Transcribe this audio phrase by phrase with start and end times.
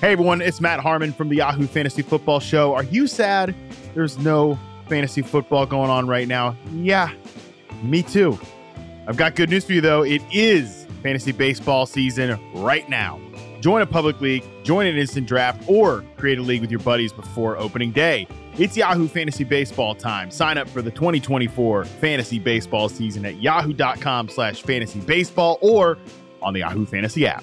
[0.00, 2.72] Hey everyone, it's Matt Harmon from the Yahoo Fantasy Football Show.
[2.72, 3.52] Are you sad
[3.94, 4.56] there's no
[4.88, 6.56] fantasy football going on right now?
[6.72, 7.12] Yeah,
[7.82, 8.38] me too.
[9.08, 10.04] I've got good news for you though.
[10.04, 13.20] It is fantasy baseball season right now.
[13.58, 17.12] Join a public league, join an instant draft, or create a league with your buddies
[17.12, 18.28] before opening day.
[18.56, 20.30] It's Yahoo Fantasy Baseball time.
[20.30, 25.98] Sign up for the 2024 fantasy baseball season at yahoo.com slash fantasy baseball or
[26.40, 27.42] on the Yahoo Fantasy app.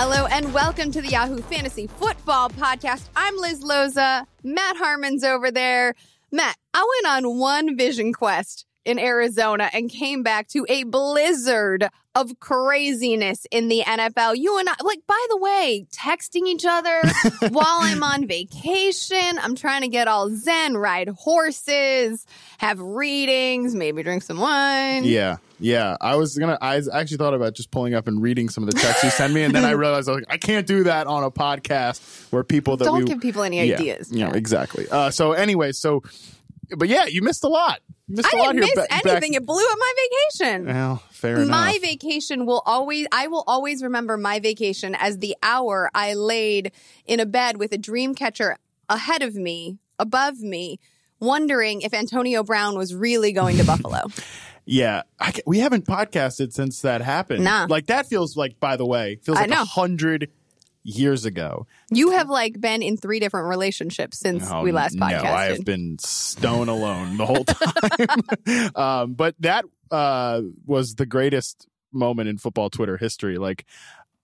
[0.00, 3.08] Hello and welcome to the Yahoo Fantasy Football Podcast.
[3.16, 4.26] I'm Liz Loza.
[4.44, 5.96] Matt Harmon's over there.
[6.30, 11.88] Matt, I went on one vision quest in Arizona and came back to a blizzard
[12.14, 14.36] of craziness in the NFL.
[14.36, 17.00] You and I, like, by the way, texting each other
[17.50, 19.38] while I'm on vacation.
[19.40, 22.26] I'm trying to get all zen, ride horses,
[22.58, 25.04] have readings, maybe drink some wine.
[25.04, 25.96] Yeah, yeah.
[26.00, 26.58] I was gonna.
[26.60, 29.32] I actually thought about just pulling up and reading some of the texts you sent
[29.32, 32.32] me, and then I realized I was like, I can't do that on a podcast
[32.32, 34.10] where people that Don't we give people any yeah, ideas.
[34.10, 34.88] Yeah, exactly.
[34.90, 36.02] Uh, so anyway, so
[36.76, 37.80] but yeah, you missed a lot.
[38.08, 38.72] Missed I a lot didn't here.
[38.76, 39.34] miss ba- back- anything.
[39.34, 39.92] It blew up my
[40.40, 40.66] vacation.
[40.66, 41.48] Well, fair enough.
[41.48, 46.70] my vacation will always i will always remember my vacation as the hour i laid
[47.06, 48.56] in a bed with a dream catcher
[48.88, 50.78] ahead of me above me
[51.18, 54.02] wondering if antonio brown was really going to buffalo
[54.64, 57.42] Yeah, I, we haven't podcasted since that happened.
[57.42, 57.66] Nah.
[57.70, 60.30] like that feels like, by the way, feels I like a hundred
[60.82, 61.66] years ago.
[61.90, 65.22] you have like been in three different relationships since Oh, we last podcasted.
[65.24, 68.70] no, I've been stone alone the whole time.
[68.74, 73.38] um, but that uh, was the greatest moment in football Twitter history.
[73.38, 73.64] Like,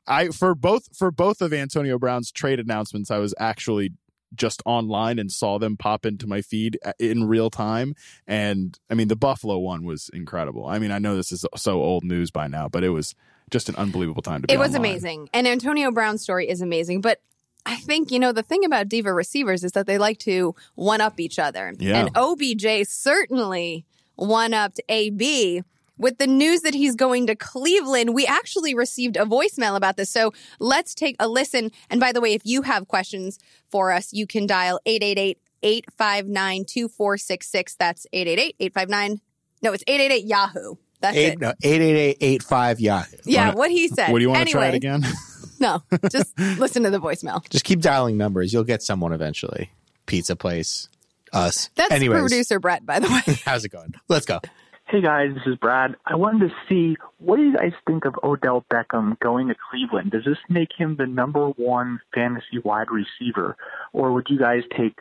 [0.07, 3.93] I for both for both of Antonio Brown's trade announcements, I was actually
[4.35, 7.95] just online and saw them pop into my feed uh, in real time.
[8.27, 10.67] And I mean, the Buffalo one was incredible.
[10.67, 13.15] I mean, I know this is so old news by now, but it was
[13.51, 14.55] just an unbelievable time to be.
[14.55, 14.91] it was online.
[14.91, 17.21] amazing and antonio brown's story is amazing but
[17.67, 21.01] I think, you know, the thing about diva receivers is that they like to one
[21.01, 21.73] up each other.
[21.79, 21.99] Yeah.
[21.99, 25.63] And OBJ certainly one upped AB
[25.97, 28.15] with the news that he's going to Cleveland.
[28.15, 30.11] We actually received a voicemail about this.
[30.11, 31.71] So let's take a listen.
[31.89, 33.39] And by the way, if you have questions
[33.71, 37.77] for us, you can dial 888 859 2466.
[37.77, 39.21] That's 888 859.
[39.63, 40.75] No, it's 888 Yahoo.
[41.01, 41.41] That's Eight, it.
[41.41, 43.17] no, 888 Yahoo.
[43.25, 44.11] Yeah, Wanna- what he said.
[44.13, 45.05] What do you want anyway, to try it again?
[45.61, 47.49] No, just listen to the voicemail.
[47.49, 48.53] Just keep dialing numbers.
[48.53, 49.71] You'll get someone eventually.
[50.05, 50.89] Pizza place,
[51.33, 51.71] us.
[51.77, 53.35] That's Anyways, producer Brett, by the way.
[53.45, 53.95] how's it going?
[54.09, 54.41] Let's go.
[54.89, 55.95] Hey guys, this is Brad.
[56.05, 60.11] I wanted to see what do you guys think of Odell Beckham going to Cleveland?
[60.11, 63.57] Does this make him the number one fantasy wide receiver,
[63.93, 64.99] or would you guys take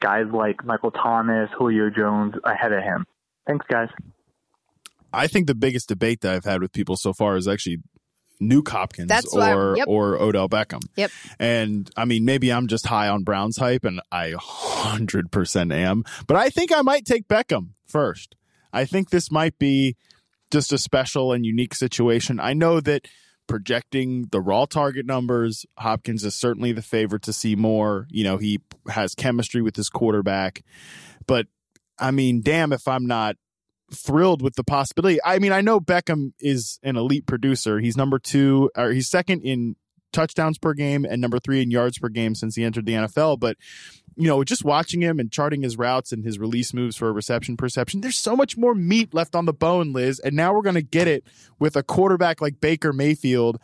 [0.00, 3.06] guys like Michael Thomas, Julio Jones ahead of him?
[3.46, 3.88] Thanks, guys.
[5.12, 7.78] I think the biggest debate that I've had with people so far is actually
[8.40, 9.88] Nuke Hopkins That's what I- or yep.
[9.88, 10.82] or Odell Beckham.
[10.96, 11.10] Yep.
[11.38, 16.04] And I mean, maybe I'm just high on Brown's hype, and I 100% am.
[16.26, 18.36] But I think I might take Beckham first.
[18.72, 19.96] I think this might be
[20.50, 22.38] just a special and unique situation.
[22.38, 23.08] I know that
[23.46, 28.06] projecting the raw target numbers, Hopkins is certainly the favorite to see more.
[28.10, 30.62] You know, he has chemistry with his quarterback.
[31.26, 31.46] But
[31.98, 33.36] I mean, damn if I'm not
[33.92, 35.18] thrilled with the possibility.
[35.24, 37.78] I mean, I know Beckham is an elite producer.
[37.78, 39.76] He's number two, or he's second in
[40.12, 43.38] touchdowns per game and number three in yards per game since he entered the NFL.
[43.38, 43.56] But
[44.16, 47.12] you know, just watching him and charting his routes and his release moves for a
[47.12, 50.18] reception perception, there's so much more meat left on the bone, Liz.
[50.20, 51.24] And now we're going to get it
[51.58, 53.60] with a quarterback like Baker Mayfield.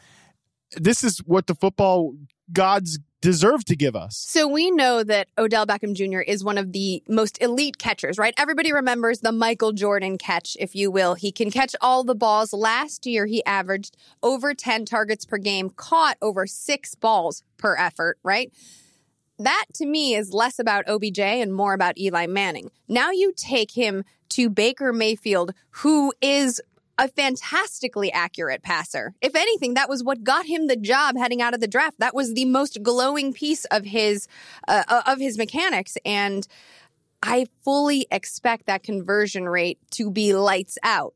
[0.76, 2.14] This is what the football
[2.52, 4.19] gods deserve to give us.
[4.19, 6.20] So we know that Odell Beckham Jr.
[6.20, 8.34] is one of the most elite catchers, right?
[8.36, 11.14] Everybody remembers the Michael Jordan catch, if you will.
[11.14, 12.52] He can catch all the balls.
[12.52, 18.19] Last year, he averaged over 10 targets per game, caught over six balls per effort,
[18.22, 18.52] right?
[19.38, 22.70] That to me is less about OBJ and more about Eli Manning.
[22.88, 26.60] Now you take him to Baker Mayfield, who is
[27.02, 29.12] a fantastically accurate passer.
[29.20, 31.99] If anything, that was what got him the job heading out of the draft.
[31.99, 34.28] That was the most glowing piece of his
[34.69, 36.46] uh, of his mechanics and
[37.25, 41.14] I fully expect that conversion rate to be lights out.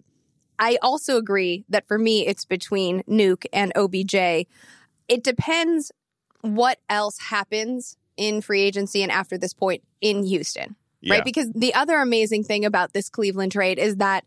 [0.58, 4.46] I also agree that for me, it's between Nuke and OBJ.
[5.08, 5.92] It depends
[6.42, 11.14] what else happens in free agency and after this point in Houston, Yeah.
[11.14, 11.24] right?
[11.24, 14.24] Because the other amazing thing about this Cleveland trade is that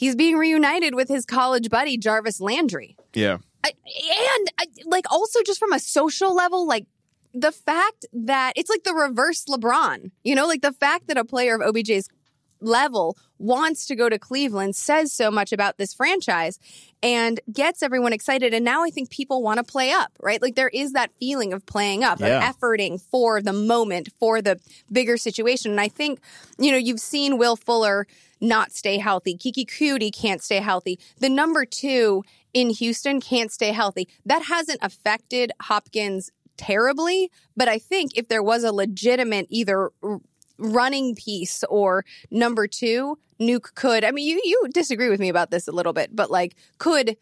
[0.00, 2.96] he's being reunited with his college buddy, Jarvis Landry.
[3.14, 3.36] Yeah.
[3.62, 6.86] I, and I, like also just from a social level, like
[7.34, 11.24] the fact that it's like the reverse LeBron, you know, like the fact that a
[11.24, 12.08] player of OBJ's
[12.62, 16.58] level wants to go to Cleveland says so much about this franchise
[17.02, 18.52] and gets everyone excited.
[18.52, 20.40] And now I think people want to play up, right?
[20.42, 22.46] Like there is that feeling of playing up, Yeah.
[22.48, 24.58] of efforting for the moment, for the
[24.92, 25.70] bigger situation.
[25.70, 26.20] And I think,
[26.58, 28.06] you know, you've seen Will Fuller
[28.40, 29.36] not stay healthy.
[29.36, 30.98] Keke Coutee can't stay healthy.
[31.18, 34.08] The number two in Houston can't stay healthy.
[34.24, 39.90] That hasn't affected Hopkins terribly, but I think if there was a legitimate either
[40.58, 44.04] running piece or number two, Nuke could.
[44.04, 47.16] I mean, you you disagree with me about this a little bit, but like could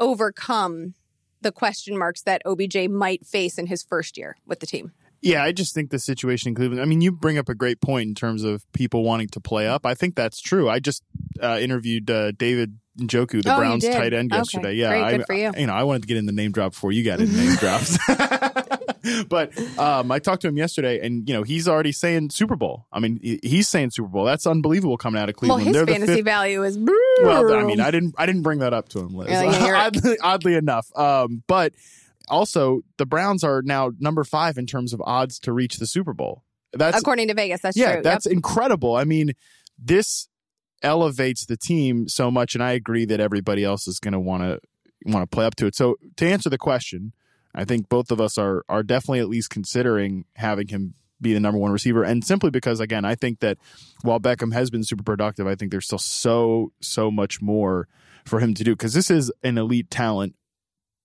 [0.00, 0.94] overcome
[1.42, 4.92] the question marks that OBJ might face in his first year with the team.
[5.24, 6.82] Yeah, I just think the situation in Cleveland.
[6.82, 9.66] I mean, you bring up a great point in terms of people wanting to play
[9.66, 9.86] up.
[9.86, 10.68] I think that's true.
[10.68, 11.02] I just
[11.42, 14.38] uh, interviewed uh, David Njoku, the Oh, Browns tight end, Okay.
[14.38, 14.74] yesterday.
[14.74, 15.52] Yeah, Great, I, good for you.
[15.56, 17.38] You know, I wanted to get in the name drop before you got in the
[17.38, 17.98] name drops.
[19.28, 22.86] but um, I talked to him yesterday, and you know, he's already saying Super Bowl.
[22.92, 24.24] I mean, he's saying Super Bowl.
[24.24, 25.64] That's unbelievable coming out of Cleveland.
[25.64, 26.78] Well, his They're fantasy value is
[27.22, 29.30] well, I mean, I didn't, I didn't bring that up to him, Liz.
[29.30, 31.72] Yeah, yeah, oddly, oddly enough, um, but
[32.28, 36.12] also the Browns are now number five in terms of odds to reach the Super
[36.12, 36.44] Bowl.
[36.72, 37.60] That's according to Vegas.
[37.60, 38.02] That's yeah, true.
[38.02, 38.96] that's incredible.
[38.96, 39.32] I mean,
[39.78, 40.28] this
[40.82, 44.42] elevates the team so much, and I agree that everybody else is going to want
[44.42, 44.60] to
[45.06, 45.74] want to play up to it.
[45.74, 47.12] So to answer the question,
[47.54, 51.40] I think both of us are are definitely at least considering having him be the
[51.40, 53.58] number one receiver, and simply because again, I think that
[54.02, 57.88] while Beckham has been super productive, I think there's still so so much more
[58.24, 60.34] for him to do because this is an elite talent.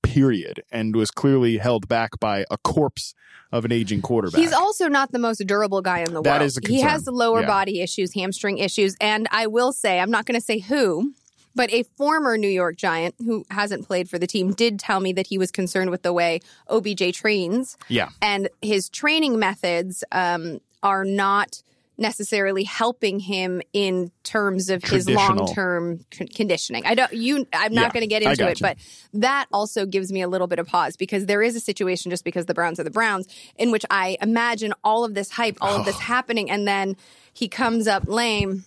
[0.02, 3.14] Period, and was clearly held back by a corpse
[3.52, 4.40] of an aging quarterback.
[4.40, 6.48] He's also not the most durable guy in the That world.
[6.48, 7.48] is a he has lower Yeah.
[7.48, 11.14] body issues, hamstring issues, and I will say, I'm not going to say who,
[11.56, 15.12] but a former New York Giant who hasn't played for the team did tell me
[15.14, 20.60] that he was concerned with the way OBJ trains yeah, and his training methods um,
[20.82, 21.62] are not
[22.00, 26.86] necessarily helping him in terms of his long-term con- conditioning.
[26.86, 28.78] I don't you I'm not Yeah, going to get into it, but
[29.14, 32.24] that also gives me a little bit of pause because there is a situation just
[32.24, 35.76] because the Browns are the Browns in which I imagine all of this hype, all
[35.80, 36.96] of this happening and then
[37.34, 38.64] he comes up lame.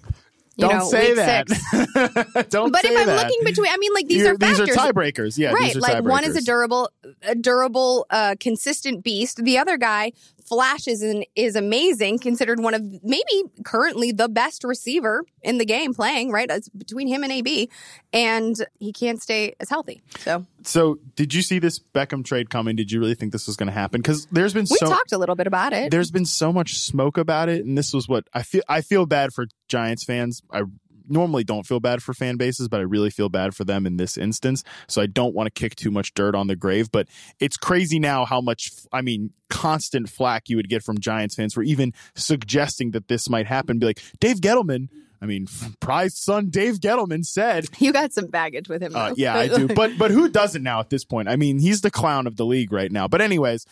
[0.57, 1.47] You don't know, say that.
[2.51, 3.17] don't But if I'm that.
[3.25, 4.69] looking between, I mean, like these You're- are factors.
[4.69, 5.39] these are tiebreakers.
[5.39, 5.75] Yeah, right.
[5.75, 6.91] like one is a durable,
[7.23, 9.43] a durable, uh, consistent beast.
[9.43, 10.13] The other guy
[10.53, 15.95] flashes and is amazing, considered one of maybe currently the best receiver in the game
[15.95, 16.31] playing.
[16.31, 17.71] Right, it's between him and AB,
[18.13, 20.03] and he can't stay as healthy.
[20.19, 22.77] So So, did you see this Beckham trade coming?
[22.77, 24.03] Did you really think this was going to happen?
[24.03, 25.91] Because there's been we so talked a little bit about it.
[25.91, 28.63] there's been so much smoke about it, and this was what I feel.
[28.69, 30.43] I feel bad for Giants fans.
[30.53, 30.65] I
[31.09, 33.97] normally don't feel bad for fan bases, but I really feel bad for them in
[33.97, 34.63] this instance.
[34.89, 36.91] So I don't want to kick too much dirt on the grave.
[36.91, 37.09] But
[37.41, 41.55] it's crazy now how much I mean constant flack you would get from Giants fans
[41.55, 43.79] for even suggesting that this might happen.
[43.79, 44.89] Be like Dave Gettleman.
[45.21, 45.47] I mean,
[45.81, 48.97] prized son Dave Gettleman said you got some baggage with him.
[48.97, 49.69] uh, yeah, I do.
[49.75, 51.29] But but who doesn't now at this point?
[51.29, 53.09] I mean, he's the clown of the league right now.
[53.09, 53.67] But anyways,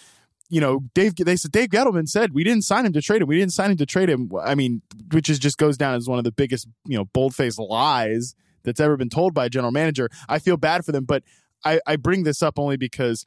[0.51, 1.15] you know, Dave.
[1.17, 3.29] They said Dave Gettleman said we didn't sign him to trade him.
[3.29, 4.31] We didn't sign him to trade him.
[4.43, 7.35] I mean, which is just goes down as one of the biggest you know bold
[7.35, 10.11] faced lies that's ever been told by a general manager.
[10.29, 11.23] I feel bad for them, but
[11.65, 13.25] I I bring this up only because.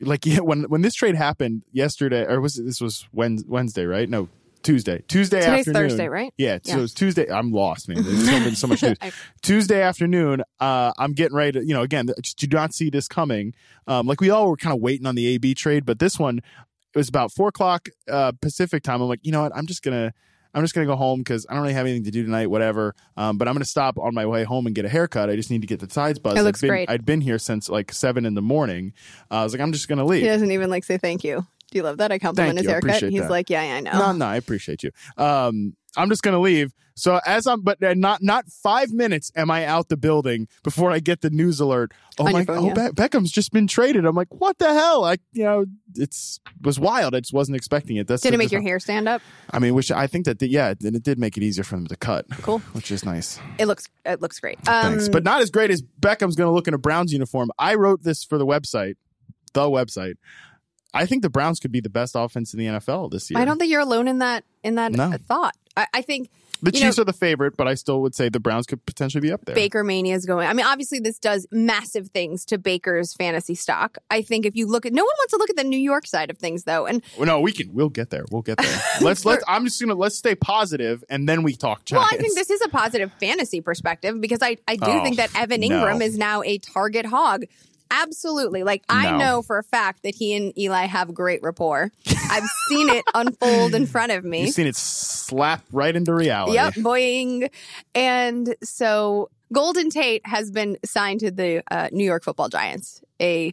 [0.00, 4.10] Like yeah, when when this trade happened yesterday, or was it, this was Wednesday, right?
[4.10, 4.28] No,
[4.64, 5.04] Tuesday.
[5.06, 5.82] Tuesday Today's afternoon.
[5.90, 6.34] Thursday, right?
[6.36, 6.78] Yeah, so Yeah.
[6.78, 7.30] it was Tuesday.
[7.30, 8.02] I'm lost, man.
[8.02, 8.98] There's so, been so much news.
[9.42, 13.06] Tuesday afternoon, uh, I'm getting ready to, you know, again, just do not see this
[13.06, 13.54] coming.
[13.86, 16.38] Um, like we all were kind of waiting on the AB trade, but this one,
[16.38, 19.00] it was about four o'clock uh, Pacific time.
[19.02, 19.54] I'm like, you know what?
[19.54, 20.12] I'm just gonna,
[20.54, 22.46] I'm just gonna go home because I don't really have anything to do tonight.
[22.46, 22.94] Whatever.
[23.16, 25.28] Um, but I'm gonna stop on my way home and get a haircut.
[25.28, 26.38] I just need to get the sides buzzed.
[26.38, 26.90] It looks I'd been, great.
[26.90, 28.92] I'd been here since like seven in the morning.
[29.30, 30.22] Uh, I was like, I'm just gonna leave.
[30.22, 31.44] He doesn't even like say thank you.
[31.74, 32.12] Do you love that?
[32.12, 32.88] I compliment Thank his you.
[32.88, 33.10] Haircut.
[33.10, 33.30] He's that.
[33.30, 33.98] like, yeah, yeah, I know.
[33.98, 34.92] No, no, I appreciate you.
[35.16, 36.72] Um, I'm just gonna leave.
[36.94, 40.92] So as I'm, but uh, not not five minutes am I out the building before
[40.92, 41.90] I get the news alert.
[42.16, 42.90] Oh On my, phone, oh yeah.
[42.90, 44.04] Be- Beckham's just been traded.
[44.04, 45.04] I'm like, what the hell?
[45.04, 45.64] I, you know,
[45.96, 47.16] it's was wild.
[47.16, 48.06] I just wasn't expecting it.
[48.06, 49.20] That's Did it make your hair stand up?
[49.50, 51.74] I mean, which I think that the, yeah, and it did make it easier for
[51.74, 52.26] them to cut.
[52.42, 52.58] Cool.
[52.72, 53.40] which is nice.
[53.58, 54.58] It looks it looks great.
[54.68, 57.50] Um, Thanks, but not as great as Beckham's to look in a Browns uniform.
[57.58, 58.94] I wrote this for the website,
[59.52, 60.14] the website.
[60.94, 63.38] I think the Browns could be the best offense in the NFL this year.
[63.40, 65.12] I don't think you're alone in that in that No.
[65.26, 65.54] thought.
[65.76, 66.30] I, I think
[66.62, 69.20] the Chiefs know- are the favorite, but I still would say the Browns could potentially
[69.20, 69.54] be up there.
[69.54, 70.46] Baker Mania is going.
[70.46, 73.98] I mean, obviously, this does massive things to Baker's fantasy stock.
[74.08, 76.06] I think if you look at, no one wants to look at the New York
[76.06, 76.86] side of things, though.
[76.86, 77.74] And Well, no, we can.
[77.74, 78.24] We'll get there.
[78.30, 78.80] We'll get there.
[79.02, 79.44] let's let's.
[79.48, 82.62] I'm just gonna let's stay positive, and then we talk well, I think this is
[82.62, 85.68] a positive fantasy perspective because I, I do Oh, think that Evan no.
[85.68, 87.44] Engram is now a target hog.
[88.02, 88.62] Absolutely.
[88.64, 89.18] Like, I No.
[89.18, 91.90] know for a fact that he and Eli have great rapport.
[92.30, 94.42] I've seen it unfold in front of me.
[94.42, 96.54] You've seen it slap right into reality.
[96.54, 97.50] Yep, boing.
[97.94, 103.00] And so Golden Tate has been signed to the uh, New York Football Giants.
[103.20, 103.52] A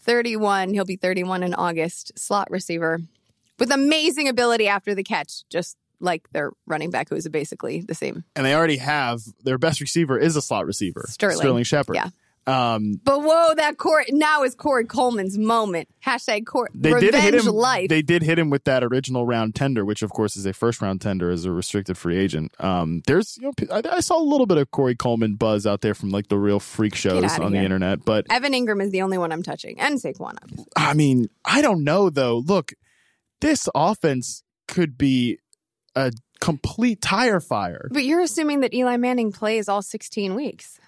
[0.00, 3.00] 31, he'll be 31 in August, slot receiver
[3.58, 7.94] with amazing ability after the catch, just like their running back, who is basically the
[7.94, 8.24] same.
[8.36, 11.36] And they already have their best receiver is a slot receiver, Sterling.
[11.38, 11.96] Sterling Shepard.
[11.96, 12.08] Yeah.
[12.48, 15.88] Um, But whoa, that Corey now is Corey Coleman's moment.
[16.04, 17.46] Hashtag Corey they revenge did hit him.
[17.52, 17.88] life.
[17.88, 20.80] They did hit him with that original round tender, which of course is a first
[20.80, 22.52] round tender as a restricted free agent.
[22.58, 25.82] Um, there's, you know, I, I saw a little bit of Corey Coleman buzz out
[25.82, 29.02] there from like the real freak shows on the internet, but Evan Engram is the
[29.02, 30.36] only one I'm touching, and Saquon.
[30.42, 30.64] obviously.
[30.76, 32.38] I mean, I don't know though.
[32.38, 32.72] Look,
[33.40, 35.38] this offense could be
[35.94, 37.88] a complete tire fire.
[37.90, 40.78] But you're assuming that Eli Manning plays all 16 weeks.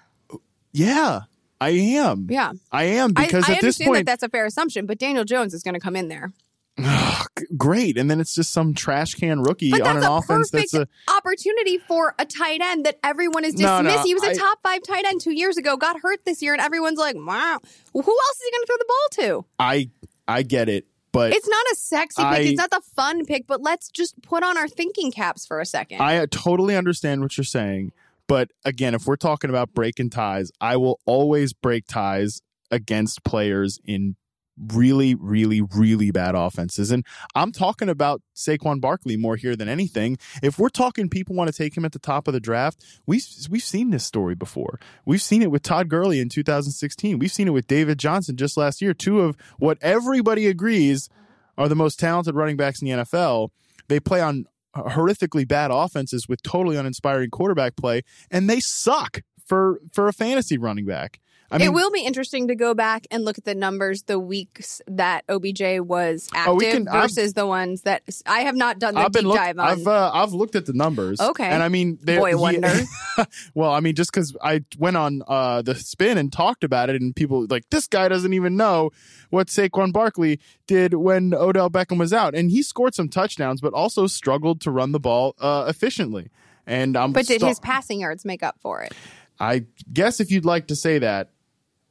[0.73, 1.21] Yeah,
[1.61, 2.27] I am.
[2.29, 2.51] Yeah.
[2.71, 5.23] I am because I at this understand point, that that's a fair assumption, but Daniel
[5.23, 6.31] Jones is going to come in there.
[6.79, 7.27] Ah,
[7.57, 7.97] great.
[7.97, 10.71] And then it's just some trash can rookie But on that's an a offense perfect
[10.71, 11.11] that's a.
[11.17, 13.97] opportunity for a tight end that everyone is No, dismissing.
[13.99, 16.41] no, he was a I- top five tight end two years ago, got hurt this
[16.41, 17.59] year, and everyone's like, wow,
[17.93, 19.45] who else is he going to throw the ball to?
[19.59, 19.89] I
[20.27, 22.47] I get it, but It's not a sexy I- pick.
[22.51, 25.65] It's not the fun pick, but let's just put on our thinking caps for a
[25.65, 26.01] second.
[26.01, 27.91] I totally understand what you're saying.
[28.31, 32.39] But again, if we're talking about breaking ties, I will always break ties
[32.71, 34.15] against players in
[34.57, 36.91] really, really, really bad offenses.
[36.91, 40.17] And I'm talking about Saquon Barkley more here than anything.
[40.41, 43.25] If we're talking people want to take him at the top of the draft, we've
[43.49, 44.79] we've seen this story before.
[45.05, 47.19] We've seen it with Todd Gurley in 2016.
[47.19, 48.93] We've seen it with David Johnson just last year.
[48.93, 51.09] Two of what everybody agrees
[51.57, 53.49] are the most talented running backs in the NFL.
[53.89, 59.79] They play on horrifically bad offenses with totally uninspiring quarterback play, and they suck for
[59.91, 61.19] for a fantasy running back.
[61.51, 64.17] I mean, it will be interesting to go back and look at the numbers the
[64.17, 68.79] weeks that OBJ was active Oh, can- I've- versus the ones that I have not
[68.79, 69.67] done the I've been deep look, dive on.
[69.67, 71.19] I've uh, I've looked at the numbers.
[71.19, 71.43] Okay.
[71.45, 72.71] and I mean, Boy he- wonder.
[73.53, 77.01] well, I mean, just because I went on uh, the spin and talked about it,
[77.01, 78.91] and people like this guy doesn't even know
[79.29, 83.73] what Saquon Barkley did when Odell Beckham was out, and he scored some touchdowns, but
[83.73, 86.29] also struggled to run the ball uh, efficiently.
[86.67, 88.93] And I'm but did sta- his passing yards make up for it?
[89.39, 91.31] I guess if you'd like to say that,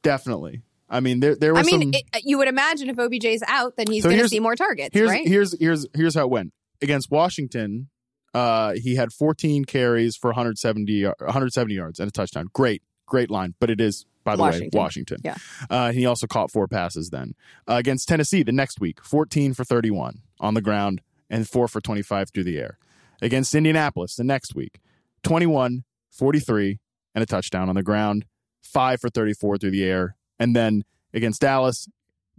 [0.03, 0.63] definitely.
[0.89, 2.03] I mean, there there was I mean, some.
[2.15, 4.91] it, you would imagine if OBJ's out, then he's So going to see more targets,
[4.93, 5.27] here's right?
[5.27, 6.53] here's here's here's how it went
[6.83, 7.89] against Washington.
[8.35, 12.47] Uh, he had 14 carries for 170 170 yards and a touchdown.
[12.53, 13.55] Great, great line.
[13.61, 14.71] But it is, by the Washington.
[14.79, 15.19] way, Washington.
[15.25, 15.37] Yeah.
[15.69, 17.35] Uh, he also caught four passes then
[17.69, 19.03] uh, against Tennessee the next week.
[19.05, 22.79] 14 for 31 on the ground and four for 25 through the air.
[23.23, 24.81] Against Indianapolis the next week,
[25.25, 26.79] 21, 43
[27.15, 28.25] and a touchdown on the ground,
[28.71, 31.89] five for 34 through the air, and then against Dallas,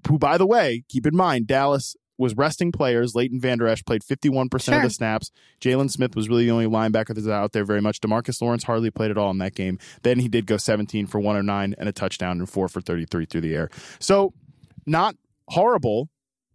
[0.08, 3.16] who, by the way, keep in mind, Dallas was resting players.
[3.16, 5.32] Leighton Vander Esch played 51% of the snaps.
[5.60, 8.00] Jaylon Smith was really the only linebacker that's out there very much.
[8.00, 9.80] Demarcus Lawrence hardly played at all in that game.
[10.04, 13.42] Then he did go 17 for 109 and a touchdown and four for 33 through
[13.42, 13.70] the air.
[14.00, 14.34] So
[14.86, 15.16] not
[15.48, 16.10] horrible,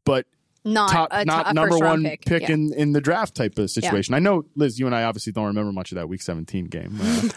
[0.05, 0.27] but
[0.65, 2.25] not top, a, not number one pick.
[2.25, 2.53] pick, Yeah.
[2.55, 4.15] in, in the draft type of situation.
[4.15, 6.99] I know, Liz, you and I obviously don't remember much of that week 17 game.
[7.03, 7.29] Uh,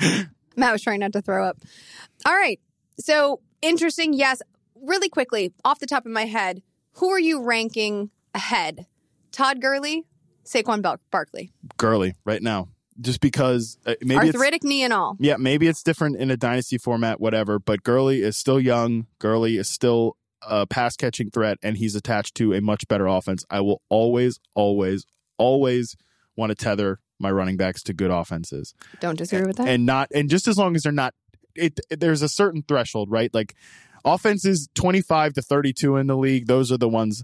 [0.56, 1.58] Matt was trying not to throw up.
[2.26, 2.60] All right.
[2.98, 4.12] So interesting.
[4.12, 4.42] Yes.
[4.74, 6.62] Really quickly, off the top of my head,
[6.94, 8.86] who are you ranking ahead?
[9.30, 10.04] Todd Gurley,
[10.44, 12.68] Saquon Bar- Barkley, Gurley right now.
[13.00, 15.16] Just because uh, maybe it's arthritic knee and all.
[15.18, 17.58] Yeah, maybe it's different in a dynasty format, whatever.
[17.58, 19.06] But Gurley is still young.
[19.18, 23.44] Gurley is still a pass catching threat, and he's attached to a much better offense.
[23.48, 25.06] I will always, always,
[25.38, 25.96] always
[26.36, 29.68] want to tether my running backs to good offenses, Don't disagree with that.
[29.68, 31.14] and not and just as long as they're not.
[31.54, 33.32] It, there's a certain threshold, right?
[33.34, 33.54] Like
[34.04, 37.22] offenses 25 to 32 in the league; those are the ones.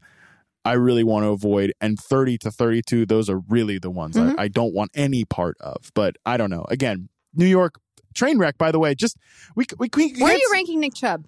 [0.65, 4.35] I really want to avoid, and 30 to 32, those are really the ones Mhm.
[4.39, 5.91] I, I don't want any part of.
[5.95, 6.67] But I don't know.
[6.69, 7.81] Again, New York
[8.15, 8.59] train wreck.
[8.59, 9.17] By the way, just
[9.57, 11.27] we we, we Where are you ranking Nick Chubb?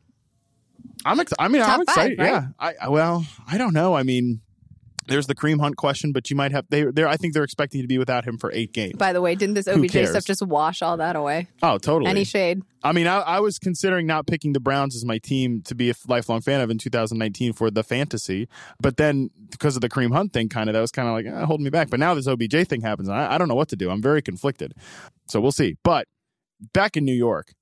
[1.07, 2.19] I'm ex- I mean, Top I'm five, excited.
[2.19, 2.27] right?
[2.61, 2.75] Yeah.
[2.83, 3.95] I- well, I don't know.
[3.95, 4.43] I mean,
[5.11, 7.83] There's the Kareem Hunt question, but you might have they they're I think they're expecting
[7.83, 8.95] to be without him for eight games.
[8.95, 11.49] By the way, didn't this OBJ stuff just wash all that away?
[11.65, 12.09] oh, totally.
[12.09, 12.63] Any shade?
[12.85, 15.91] I mean, I, I was considering not picking the Browns as my team to be
[15.91, 18.49] a lifelong fan of in 2019 for the fantasy,
[18.81, 21.27] but then because of the Kareem Hunt thing, kind of that was kind of like
[21.27, 21.91] eh, holding me back.
[21.91, 23.91] But now this OBJ thing happens, and I, I don't know what to do.
[23.91, 24.75] I'm very conflicted,
[25.29, 25.77] so we'll see.
[25.83, 26.07] But
[26.73, 27.53] back in New York,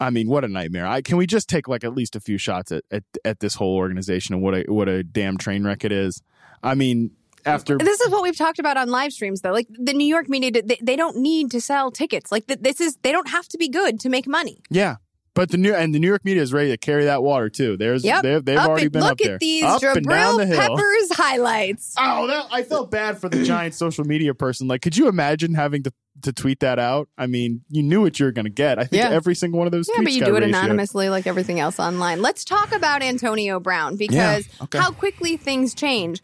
[0.00, 0.88] I mean, what a nightmare!
[0.88, 3.54] I can we just take like at least a few shots at at, at this
[3.54, 6.20] whole organization and what a what a damn train wreck it is.
[6.62, 7.12] I mean,
[7.46, 9.52] after This is what we've talked about on live streams, though.
[9.52, 12.30] Like the New York media, they, they don't need to sell tickets.
[12.30, 14.62] Like this is, they don't have to be good to make money.
[14.70, 14.96] yeah.
[15.32, 17.76] But the new and the New York media is ready to carry that water too.
[17.76, 18.22] There's Yep.
[18.24, 19.34] they've, they've already been look up there.
[19.34, 20.56] at these up down the.
[20.56, 21.94] Peppers highlights.
[21.96, 24.66] Oh, that, I felt bad for the giant social media person.
[24.66, 27.08] Like, could you imagine having to, to tweet that out?
[27.16, 28.80] I mean, you knew what you were going to get.
[28.80, 29.10] I think Yeah.
[29.10, 29.98] every single one of those tweets.
[29.98, 32.20] Yeah, but you do it anonymously like everything else online.
[32.22, 34.78] Let's talk about Antonio Brown because okay.
[34.78, 36.20] how quickly things change.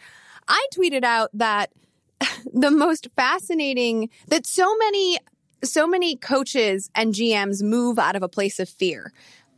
[0.48, 1.70] I tweeted out that
[2.52, 5.18] the most fascinating that so many
[5.64, 9.12] so many coaches and GMs move out of a place of fear.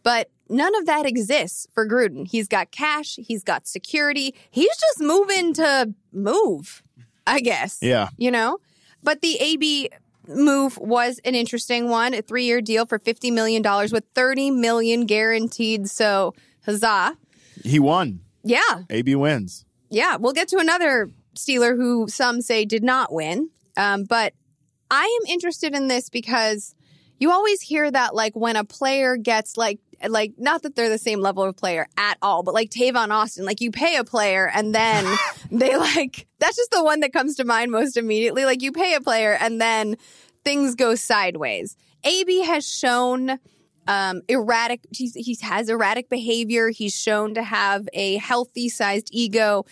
[0.04, 2.26] But none of that exists for Gruden.
[2.26, 4.34] He's got cash, he's got security.
[4.50, 6.82] He's just moving to move,
[7.26, 8.08] I guess Yeah.
[8.16, 8.58] you know?
[9.02, 9.90] But the AB
[10.28, 15.04] move was an interesting one, a three year deal for $50 million with 30 million
[15.04, 15.90] guaranteed.
[15.90, 17.16] So huzzah.
[17.64, 18.20] He won.
[18.44, 18.82] Yeah.
[18.88, 19.64] AB wins.
[19.90, 20.16] Yeah.
[20.16, 23.50] We'll get to another Steeler who some say did not win.
[23.76, 24.34] Um, but
[24.90, 26.74] I am interested in this because
[27.18, 30.98] you always hear that like when a player gets like like not that they're the
[30.98, 34.48] same level of player at all, but like Tavon Austin, like you pay a player
[34.48, 35.04] and then
[35.50, 38.44] they like that's just the one that comes to mind most immediately.
[38.44, 39.96] Like you pay a player and then
[40.44, 41.76] things go sideways.
[42.04, 43.38] AB has shown
[43.88, 44.82] um, erratic.
[44.90, 46.68] He's, he has erratic behavior.
[46.68, 49.64] He's shown to have a healthy sized ego.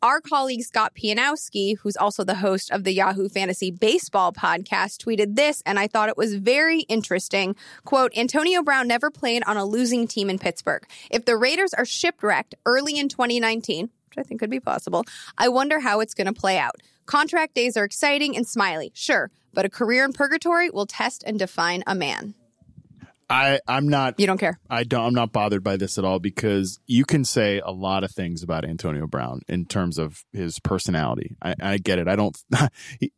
[0.00, 5.34] Our colleague Scott Pianowski, who's also the host of the Yahoo Fantasy Baseball podcast, tweeted
[5.34, 7.56] this, and I thought it was very interesting.
[7.84, 10.86] Quote, Antonio Brown never played on a losing team in Pittsburgh.
[11.10, 15.06] If the Raiders are shipwrecked early in 2019, which I think could be possible,
[15.38, 16.76] I wonder how it's going to play out.
[17.06, 21.38] Contract days are exciting and smiley, sure, but a career in purgatory will test and
[21.38, 22.34] define a man.
[23.34, 24.20] I, I'm not.
[24.20, 24.60] You don't care.
[24.70, 25.06] I don't.
[25.06, 28.42] I'm not bothered by this at all because you can say a lot of things
[28.42, 31.36] about Antonio Brown in terms of his personality.
[31.42, 32.08] I, I get it.
[32.08, 32.36] I don't.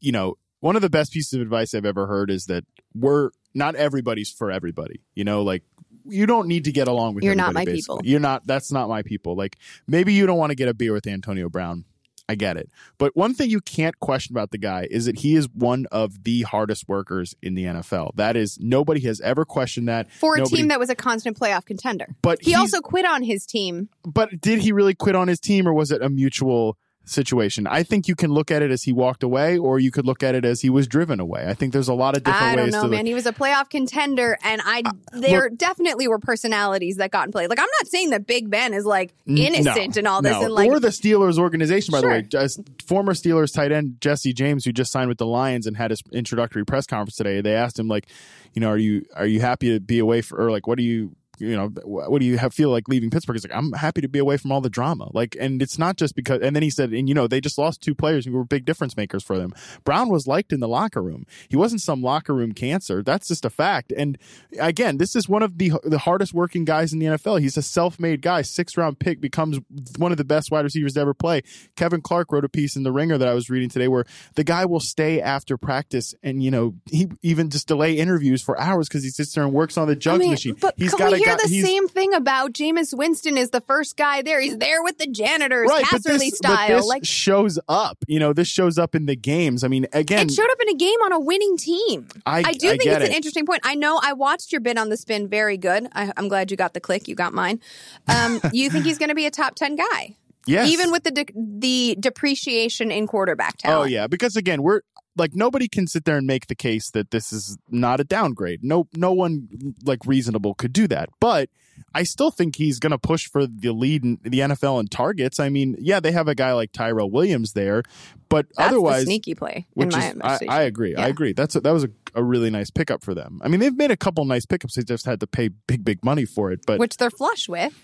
[0.01, 3.31] You know, one of the best pieces of advice I've ever heard is that we're
[3.55, 5.01] not everybody's for everybody.
[5.15, 5.63] You know, like
[6.05, 7.25] you don't need to get along with.
[7.25, 7.99] You're not my basically.
[7.99, 8.11] people.
[8.11, 8.47] You're not.
[8.47, 9.37] That's not my people.
[9.37, 11.85] Like maybe you don't want to get a beer with Antonio Brown.
[12.29, 12.69] I get it.
[12.99, 16.25] But one thing you can't question about the guy is that he is one of
[16.25, 18.17] the hardest workers in the NFL.
[18.17, 20.11] That is, nobody has ever questioned that.
[20.11, 22.17] For a Nobody- team that was a constant playoff contender.
[22.23, 23.89] But he also quit on his team.
[24.05, 27.67] But did he really quit on his team or was it a mutual situation?
[27.67, 30.23] I think you can look at it as he walked away or you could look
[30.23, 31.47] at it as he was driven away.
[31.49, 32.53] I think there's a lot of different ways.
[32.53, 33.07] I don't know, man.
[33.07, 37.27] He was a playoff contender, and I uh, there look- definitely were personalities that got
[37.27, 37.47] in play.
[37.47, 40.45] Like I'm not saying that Big Ben is like innocent no, and all this, no.
[40.45, 42.11] and like or the Steelers organization, by Sure.
[42.11, 42.23] the way.
[42.23, 45.91] Just former Steelers tight end Jesse James, who just signed with the Lions and had
[45.91, 47.41] his introductory press conference today.
[47.41, 48.07] They asked him like,
[48.55, 50.85] you know, are you are you happy to be away for or like what do
[50.85, 53.37] you you know what do you have, feel like leaving Pittsburgh?
[53.37, 55.11] He's like, I'm happy to be away from all the drama.
[55.13, 56.41] Like, and it's not just because.
[56.43, 58.65] And then he said, and you know, they just lost two players who were big
[58.65, 59.53] difference makers for them.
[59.85, 61.27] Brown was liked in the locker room.
[61.49, 63.03] He wasn't some locker room cancer.
[63.03, 63.93] That's just a fact.
[63.97, 64.19] And
[64.59, 67.41] again, this is one of the the hardest working guys in the NFL.
[67.41, 68.43] He's a self made guy.
[68.43, 69.59] Sixth round pick becomes
[69.99, 71.43] one of the best wide receivers to ever play.
[71.77, 74.45] Kevin Clark wrote a piece in the Ringer that I was reading today where the
[74.45, 78.89] guy will stay after practice and you know he even just delay interviews for hours
[78.89, 80.57] because he sits there and works on the I mean, machine.
[80.77, 84.41] He's got a hear the same thing about Jameis Winston is the first guy there.
[84.41, 86.77] He's there with the janitors, right, Casserly this, but style.
[86.77, 87.99] this like shows up.
[88.07, 89.63] You know, this shows up in the games.
[89.63, 92.09] I mean, again, it showed up in a game on a winning team.
[92.25, 93.61] I- do I think it's an interesting point.
[93.65, 95.29] I know I watched your bid on the spin.
[95.29, 95.89] Very good.
[95.93, 97.09] I, I'm glad you got the click.
[97.09, 97.61] You got mine.
[98.09, 100.69] Um, you think he's going to be a top ten guy, yes.
[100.69, 103.81] even with the de- the depreciation in quarterback talent?
[103.81, 104.83] Oh yeah, because again, we're
[105.17, 108.63] like nobody can sit there and make the case that this is not a downgrade.
[108.63, 111.09] No, no one like reasonable could do that.
[111.21, 111.49] But
[111.95, 115.39] I still think he's going to push for the lead in the NFL in targets.
[115.41, 117.83] I mean, yeah, they have a guy like Tyrell Williams there,
[118.29, 120.39] but That's otherwise, the sneaky play in which my is, I.
[120.49, 120.95] I agree.
[120.95, 121.33] I agree.
[121.33, 123.41] That's a, that was a, a really nice pickup for them.
[123.45, 124.75] I mean, they've made a couple nice pickups.
[124.77, 126.61] They just had to pay big, big money for it.
[126.67, 127.75] But which they're flush with.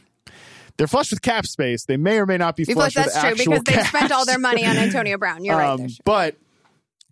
[0.79, 1.85] they're flush with cap space.
[1.85, 4.13] They may or may not be Because flush that's with true actual because they spent
[4.13, 5.45] all their money on Antonio Brown.
[5.45, 5.69] You're right.
[5.73, 6.37] Um, There's- but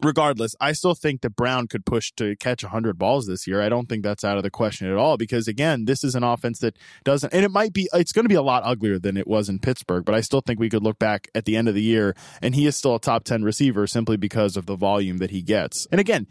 [0.03, 3.61] regardless, I still think that Brown could push to catch 100 balls this year.
[3.61, 6.23] I don't think that's out of the question at all because, again, this is an
[6.23, 9.17] offense that doesn't, and it might be, it's going to be a lot uglier than
[9.17, 11.69] it was in Pittsburgh, but I still think we could look back at the end
[11.69, 14.77] of the year and he is still a top 10 receiver simply because of the
[14.77, 15.87] volume that he gets.
[15.91, 16.27] And again,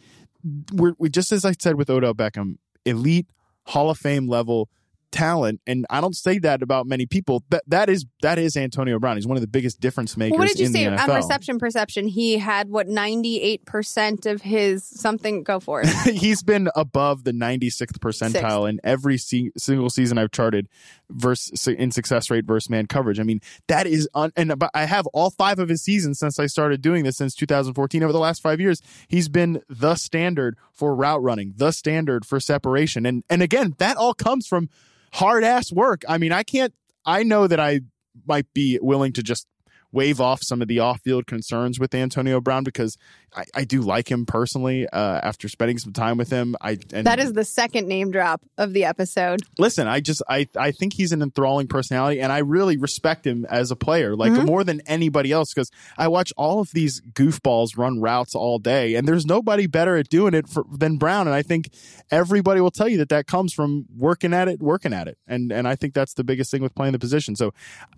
[0.73, 2.55] we're, we just as I said with Odell Beckham,
[2.85, 3.27] elite
[3.67, 4.69] Hall of Fame level
[5.11, 7.43] talent, and I don't say that about many people.
[7.49, 9.17] That that is that is Antonio Brown.
[9.17, 10.31] He's one of the biggest difference makers.
[10.31, 12.07] Well, what did you say on reception perception?
[12.07, 15.43] He had what ninety eight percent of his something.
[15.43, 15.89] Go for it.
[16.15, 20.67] He's been above the 96th percentile in every se- single season I've charted
[21.09, 23.19] versus in success rate versus man coverage.
[23.19, 26.39] I mean, that is un- and but I have all five of his seasons since
[26.39, 28.81] I started doing this since 2014 over the last 5 years.
[29.07, 33.05] He's been the standard for route running, the standard for separation.
[33.05, 34.69] And and again, that all comes from
[35.13, 36.03] hard ass work.
[36.07, 36.73] I mean, I can't
[37.05, 37.81] I know that I
[38.25, 39.45] might be willing to just
[39.91, 42.95] wave off some of the off-field concerns with Antonio Brown because
[43.35, 44.87] I, I do like him personally.
[44.87, 48.41] Uh, after spending some time with him, I and that is the second name drop
[48.57, 49.41] of the episode.
[49.57, 49.87] listen.
[49.87, 53.71] I just I I think he's an enthralling personality, and I really respect him as
[53.71, 54.45] a player, like Mm-hmm.
[54.45, 55.53] more than anybody else.
[55.53, 59.95] Because I watch all of these goofballs run routes all day, and there's nobody better
[59.97, 61.27] at doing it for, than Brown.
[61.27, 61.69] And I think
[62.11, 65.51] everybody will tell you that that comes from working at it, working at it, and
[65.51, 67.35] and I think that's the biggest thing with playing the position.
[67.35, 67.53] So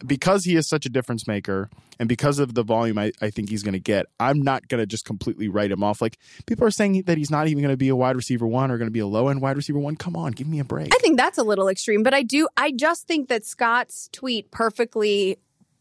[0.06, 3.50] because he is such a difference maker and because of the volume I, I think
[3.50, 6.02] he's going to get, I'm not going to just completely write him off.
[6.02, 8.72] Like people are saying that he's not even going to be a wide receiver one
[8.72, 9.96] or going to be a low end wide receiver one.
[9.96, 10.94] Come on, give me a break.
[10.94, 12.48] I think that's a little extreme, but I do.
[12.58, 15.38] I just think that Scott's tweet perfectly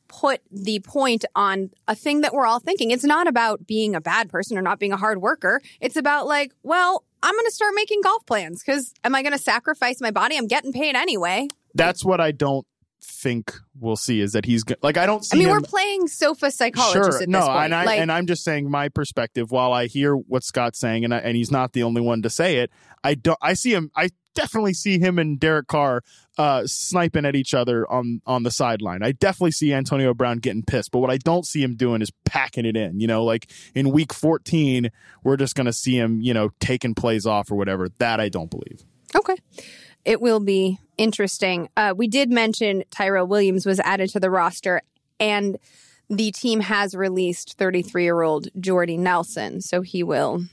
[0.08, 2.90] put the point on a thing that we're all thinking.
[2.90, 5.60] It's not about being a bad person or not being a hard worker.
[5.80, 9.32] It's about like, well, I'm going to start making golf plans because am I going
[9.32, 10.36] to sacrifice my body?
[10.36, 11.46] I'm getting paid anyway.
[11.74, 12.66] That's what I don't
[13.02, 15.54] think we'll see is that he's go- like I don't see I mean, him.
[15.54, 17.64] we're playing sofa psychologist Sure, at no, this point.
[17.66, 19.50] and I like, and I'm just saying my perspective.
[19.50, 22.30] While I hear what Scott's saying, and I, and he's not the only one to
[22.30, 22.70] say it,
[23.02, 23.38] I don't.
[23.42, 23.90] I see him.
[23.96, 26.02] I definitely see him and Derek Carr
[26.38, 29.02] uh, sniping at each other on on the sideline.
[29.02, 32.10] I definitely see Antonio Brown getting pissed, but what I don't see him doing is
[32.24, 33.00] packing it in.
[33.00, 34.90] You know, like in Week 14,
[35.24, 37.88] we're just going to see him, you know, taking plays off or whatever.
[37.98, 38.84] That I don't believe.
[39.16, 39.36] Okay.
[40.04, 41.68] It will be interesting.
[41.76, 44.82] Uh, we did mention Tyrell Williams was added to the roster,
[45.18, 45.58] and
[46.10, 49.62] the team has released 33 year old Jordy Nelson.
[49.62, 50.44] So he will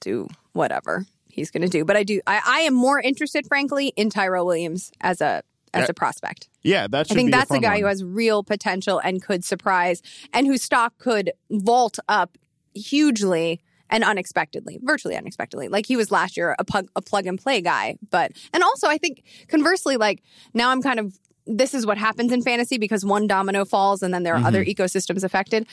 [0.00, 1.84] do whatever he's going to do.
[1.84, 5.88] But I do, I, I am more interested, frankly, in Tyrell Williams as a as
[5.88, 6.48] a prospect.
[6.62, 7.80] Yeah, that I think that's a fun guy one.
[7.80, 12.36] who has real potential and could surprise, and whose stock could vault up
[12.74, 15.68] hugely and unexpectedly, virtually unexpectedly.
[15.68, 17.96] Like he was last year, a plug, a plug and play guy.
[18.10, 20.22] But and also, I think conversely, like
[20.54, 24.12] now I'm kind of this is what happens in fantasy because one domino falls and
[24.12, 25.66] then there are other ecosystems affected.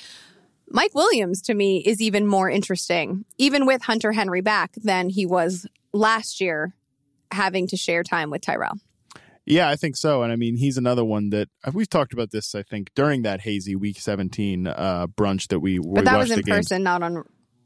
[0.69, 5.25] Mike Williams to me is even more interesting, even with Hunter Henry back, than he
[5.25, 6.73] was last year,
[7.31, 8.77] having to share time with Tyrell.
[9.45, 10.23] Yeah, I think so.
[10.23, 12.55] And I mean, he's another one that uh, we've talked about this.
[12.55, 16.31] I think during that hazy Week 17 uh, brunch that we, we But that was
[16.31, 16.69] in the games.
[16.69, 17.23] person, not on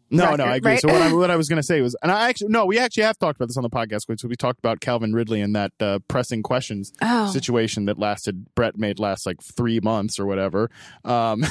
[0.10, 0.72] No, record, no, I agree.
[0.74, 0.80] right?
[0.82, 2.80] So what I, what I was going to say was, and I actually no, we
[2.80, 4.02] actually have talked about this on the podcast.
[4.20, 7.30] So we talked about Calvin Ridley and that uh, pressing questions Oh.
[7.32, 8.54] situation that lasted.
[8.56, 10.70] Brett made last like three months or whatever.
[11.04, 11.44] Um,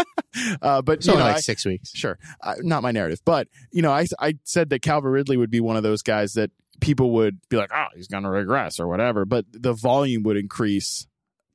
[0.62, 1.90] uh, but It's you know, like I- six weeks.
[1.94, 5.50] sure, uh, not my narrative, but you know, I I said that Calvin Ridley would
[5.50, 8.78] be one of those guys that people would be like, oh, he's going to regress
[8.78, 11.07] or whatever, but the volume would increase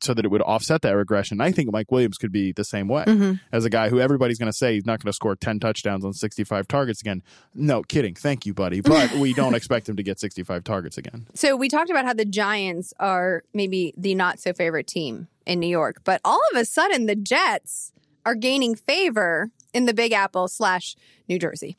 [0.03, 1.39] so that it would offset that regression.
[1.41, 3.39] I think Mike Williams could be the same way Mhm.
[3.51, 6.03] as a guy who everybody's going to say he's not going to score 10 touchdowns
[6.05, 7.23] on 65 targets again.
[7.55, 8.13] No, kidding.
[8.15, 8.81] Thank you, buddy.
[8.93, 11.27] But we don't expect him to get 65 targets again.
[11.33, 15.59] So we talked about how the Giants are maybe the not so favorite team in
[15.59, 17.91] New York, but all of a sudden the Jets
[18.25, 20.95] are gaining favor in the Big Apple slash
[21.27, 21.75] New Jersey,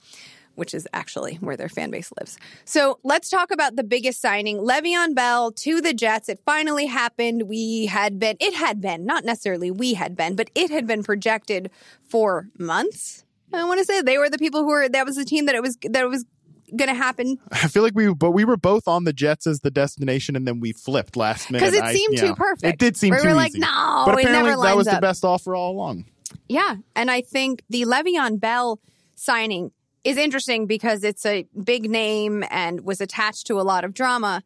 [0.54, 2.38] which is actually where their fan base lives.
[2.64, 6.28] So let's talk about the biggest signing, Le'Veon Bell to the Jets.
[6.28, 7.44] It finally happened.
[7.48, 11.02] We had been, it had been, not necessarily we had been, but it had been
[11.02, 11.70] projected
[12.08, 13.24] for months.
[13.52, 14.88] I want to say they were the people who were.
[14.88, 16.24] That was the team that it was that it was
[16.74, 19.60] going to happen I feel like we, but we were both on the Jets as
[19.60, 21.64] the destination, and then we flipped last minute.
[21.64, 22.64] because it seemed too perfect.
[22.64, 23.60] It did seem we too were like, easy.
[23.60, 24.96] no, but apparently that was up.
[24.96, 26.06] the best offer all along.
[26.48, 28.80] Yeah, and I think the Le'Veon Bell
[29.14, 29.70] signing
[30.04, 34.42] is interesting because it's a big name and was attached to a lot of drama.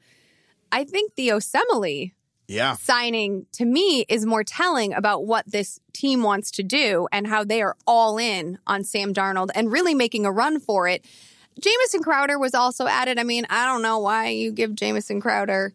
[0.72, 2.12] I think the Osemele
[2.46, 2.76] Yeah.
[2.76, 7.44] signing to me is more telling about what this team wants to do and how
[7.44, 11.04] they are all in on Sam Darnold and really making a run for it.
[11.60, 13.18] Jamison Crowder was also added.
[13.18, 15.72] I mean, I don't know why you give Jamison Crowder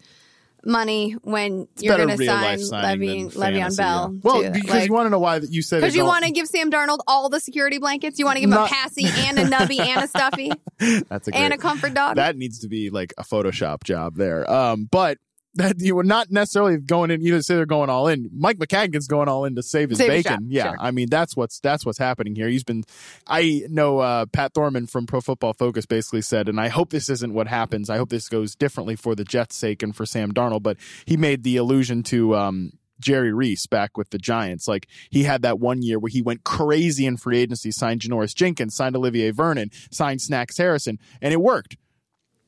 [0.65, 4.11] money when you're going to sign life Levy, than Le'Veon Bell.
[4.13, 4.19] yeah.
[4.23, 6.25] Well, to, because like- you want to know why that you said Because you want
[6.25, 8.19] to give Sam Darnold all the security blankets.
[8.19, 10.51] You want to give him Not- a passy and a nubby and a stuffy
[11.09, 12.15] That's a and a comfort dog.
[12.15, 14.49] that needs to be like a Photoshop job there.
[14.49, 15.17] Um, but
[15.55, 17.21] that you were not necessarily going in.
[17.21, 18.29] You say they're going all in.
[18.33, 20.47] Mike Maccagnan's going all in to save his Save bacon.
[20.49, 20.77] yeah, sure.
[20.79, 22.47] I mean that's what's that's what's happening here.
[22.47, 22.83] He's been.
[23.27, 27.09] I know uh, Pat Thorman from Pro Football Focus basically said, and I hope this
[27.09, 27.89] isn't what happens.
[27.89, 30.63] I hope this goes differently for the Jets' sake and for Sam Darnold.
[30.63, 32.35] But he made the allusion to.
[32.35, 34.65] Um, Jerry Reese back with the Giants.
[34.65, 38.33] Like he had that one year where he went crazy in free agency, signed Janoris
[38.33, 41.75] Jenkins, signed Olivier Vernon, signed Snacks Harrison, and it worked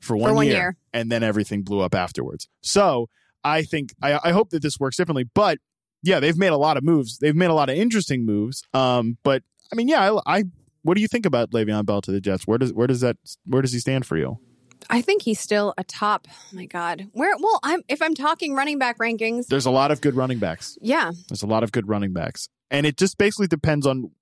[0.06, 0.76] for one, one year, year.
[0.92, 2.48] and then everything blew up afterwards.
[2.62, 3.08] So
[3.44, 5.24] I think I, I hope that this works differently.
[5.34, 5.58] But
[6.02, 7.18] yeah, they've made a lot of moves.
[7.18, 8.62] They've made a lot of interesting moves.
[8.72, 9.42] Um, but
[9.72, 10.44] I mean, yeah, I, I
[10.82, 12.46] what do you think about Le'Veon Bell to the Jets?
[12.46, 14.38] Where does where does that where does he stand for you?
[14.88, 16.28] I think he's still a top.
[16.30, 17.34] Oh my God, where?
[17.38, 19.46] Well, I'm if I'm talking running back rankings.
[19.46, 20.78] There's a lot of good running backs.
[20.80, 24.12] Yeah, There's a lot of good running backs, and it just basically depends on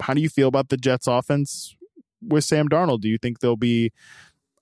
[0.00, 1.76] how do you feel about the Jets' offense
[2.22, 3.00] with Sam Darnold.
[3.00, 3.92] Do you think they'll be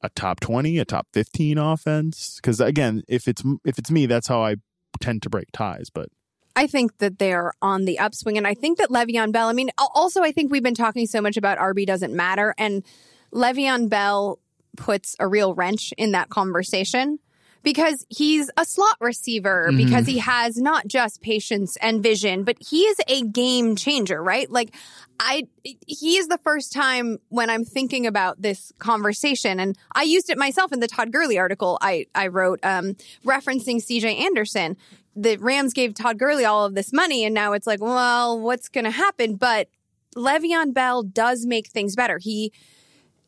[0.04, 2.36] a top twenty, a top fifteen offense?
[2.36, 4.56] Because again, if it's if it's me, that's how I
[5.00, 5.88] tend to break ties.
[5.90, 6.10] But
[6.54, 9.48] I think that they're on the upswing, and I think that Le'Veon Bell.
[9.48, 12.84] I mean, also I think we've been talking so much about RB doesn't matter, and
[13.32, 14.38] Le'Veon Bell
[14.76, 17.18] puts a real wrench in that conversation
[17.64, 22.82] because he's a slot receiver because he has not just patience and vision, but he
[22.82, 24.48] is a game changer, right?
[24.50, 24.74] Like
[25.18, 30.30] I he is the first time when I'm thinking about this conversation and I used
[30.30, 34.76] it myself in the Todd Gurley article I I wrote um referencing CJ Anderson.
[35.16, 38.68] The Rams gave Todd Gurley all of this money and now it's like, well, what's
[38.68, 39.36] going to happen?
[39.36, 39.68] But
[40.16, 42.18] Le'Veon Bell does make things better.
[42.18, 42.52] He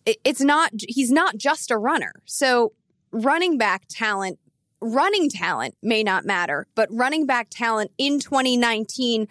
[0.04, 2.12] it's not he's not just a runner.
[2.26, 2.72] So
[3.12, 4.38] running back talent,
[4.80, 9.28] running talent may not matter, but running back talent in 2019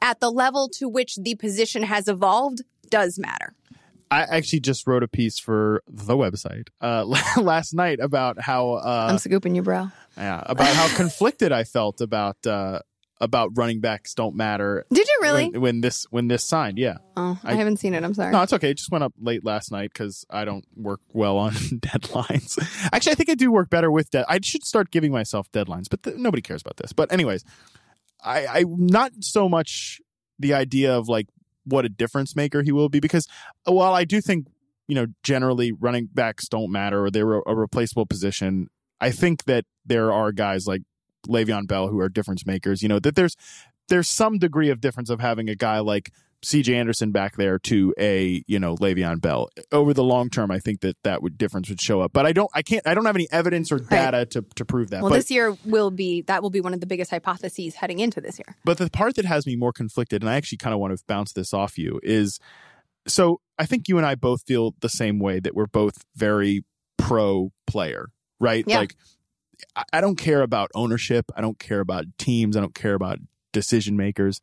[0.00, 3.54] at the level to which the position has evolved does matter.
[4.10, 7.04] I actually just wrote a piece for the website uh,
[7.40, 9.90] last night about how uh, I'm scooping you, bro.
[10.16, 12.80] yeah, about how conflicted I felt about uh,
[13.20, 14.84] about running backs don't matter.
[14.92, 15.50] Did you really?
[15.50, 16.98] When, when this when this signed, yeah.
[17.16, 18.04] oh, I, I- haven't seen it.
[18.04, 18.32] I'm sorry.
[18.32, 18.70] No, it's okay.
[18.70, 22.58] It just went up late last night because I don't work well on deadlines.
[22.92, 24.24] Actually, I think I do work better with dead.
[24.28, 26.92] I should start giving myself deadlines, but th- nobody cares about this.
[26.92, 27.44] But anyways,
[28.24, 30.00] I, I not so much
[30.38, 31.26] the idea of like
[31.64, 33.26] what a difference maker he will be because
[33.64, 34.46] while I do think
[34.86, 38.68] you know generally running backs don't matter or they're a, a replaceable position,
[39.00, 40.82] I think that there are guys like
[41.26, 42.82] Le'Veon Bell who are difference makers.
[42.82, 43.36] You know that there's
[43.88, 46.10] there's some degree of difference of having a guy like
[46.44, 50.50] CJ Anderson back there to a you know Le'Veon Bell over the long term.
[50.50, 52.50] I think that that would difference would show up, but I don't.
[52.54, 52.86] I can't.
[52.86, 55.02] I don't have any evidence or data to to prove that.
[55.02, 57.98] well, but this year will be that will be one of the biggest hypotheses heading
[57.98, 58.56] into this year.
[58.64, 61.02] but the part that has me more conflicted, and I actually kind of want to
[61.06, 62.38] bounce this off you, is
[63.08, 66.64] so I think you and I both feel the same way that we're both very
[66.98, 68.64] pro player, right?
[68.66, 68.78] Yeah.
[68.78, 68.94] Like
[69.92, 71.30] I- don't care about ownership.
[71.36, 72.56] I don't care about teams.
[72.56, 73.18] I don't care about
[73.52, 74.40] decision makers.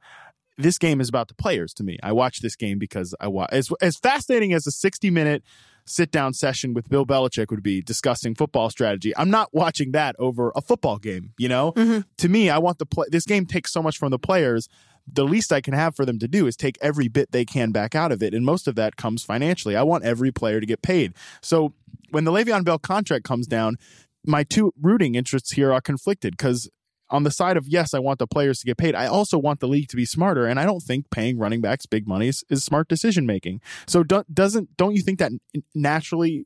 [0.58, 1.98] This game is about the players to me.
[2.02, 5.44] I watch this game because I watch as as fascinating as a 60 minute
[5.86, 9.16] sit down session with Bill Belichick would be discussing football strategy.
[9.16, 11.74] I'm not watching that over a football game, you know?
[11.74, 12.02] Mm-hmm.
[12.18, 14.68] To me, I want the play this game takes so much from the players.
[15.12, 17.72] The least I can have for them to do is take every bit they can
[17.72, 18.34] back out of it.
[18.34, 19.76] And most of that comes financially.
[19.76, 21.14] I want every player to get paid.
[21.42, 21.74] So
[22.10, 23.78] when the Le'Veon Bell contract comes down,
[24.26, 26.70] my two rooting interests here are conflicted because
[27.10, 28.96] on the side of yes, I want the players to get paid.
[28.96, 31.86] I also want the league to be smarter, and I don't think paying running backs
[31.86, 33.62] big money is, is smart decision making.
[33.88, 35.32] So do, doesn't don't you think that
[35.74, 36.46] naturally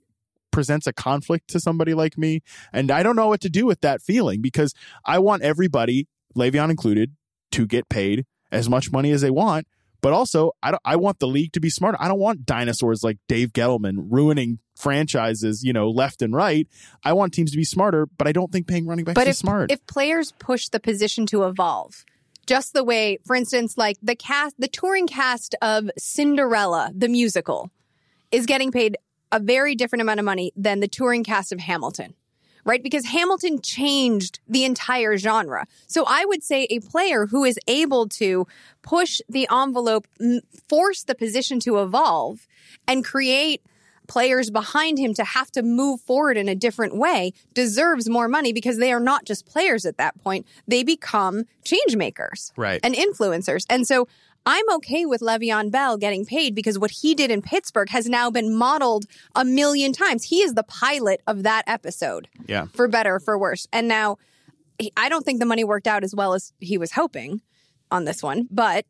[0.51, 2.41] presents a conflict to somebody like me?
[2.73, 4.73] And I don't know what to do with that feeling because
[5.05, 7.15] I want everybody, Le'Veon included,
[7.51, 9.67] to get paid as much money as they want.
[10.01, 11.97] But also, I don't, I want the league to be smarter.
[11.99, 16.67] I don't want dinosaurs like Dave Gettleman ruining franchises, you know, left and right.
[17.03, 19.35] I want teams to be smarter, but I don't think paying running backs But is
[19.35, 19.71] if smart.
[19.71, 22.05] if players push the position to evolve,
[22.47, 27.69] just the way, for instance, like the cast, the touring cast of Cinderella, the musical,
[28.31, 28.97] is getting paid
[29.31, 32.15] a very different amount of money than the touring cast of Hamilton.
[32.65, 32.83] Right?
[32.83, 35.65] Because Hamilton changed the entire genre.
[35.87, 38.45] So I would say a player who is able to
[38.81, 40.07] push the envelope,
[40.67, 42.47] force the position to evolve,
[42.87, 43.61] and create
[44.07, 48.51] players behind him to have to move forward in a different way deserves more money
[48.51, 50.47] because they are not just players at that point.
[50.67, 52.79] They become change makers Right.
[52.83, 53.65] and influencers.
[53.69, 54.07] And so
[54.45, 58.31] I'm okay with Le'Veon Bell getting paid because what he did in Pittsburgh has now
[58.31, 60.23] been modeled a million times.
[60.23, 62.65] He is the pilot of that episode yeah.
[62.73, 63.67] for better for worse.
[63.71, 64.17] And now
[64.97, 67.41] I don't think the money worked out as well as he was hoping
[67.91, 68.85] on this one, but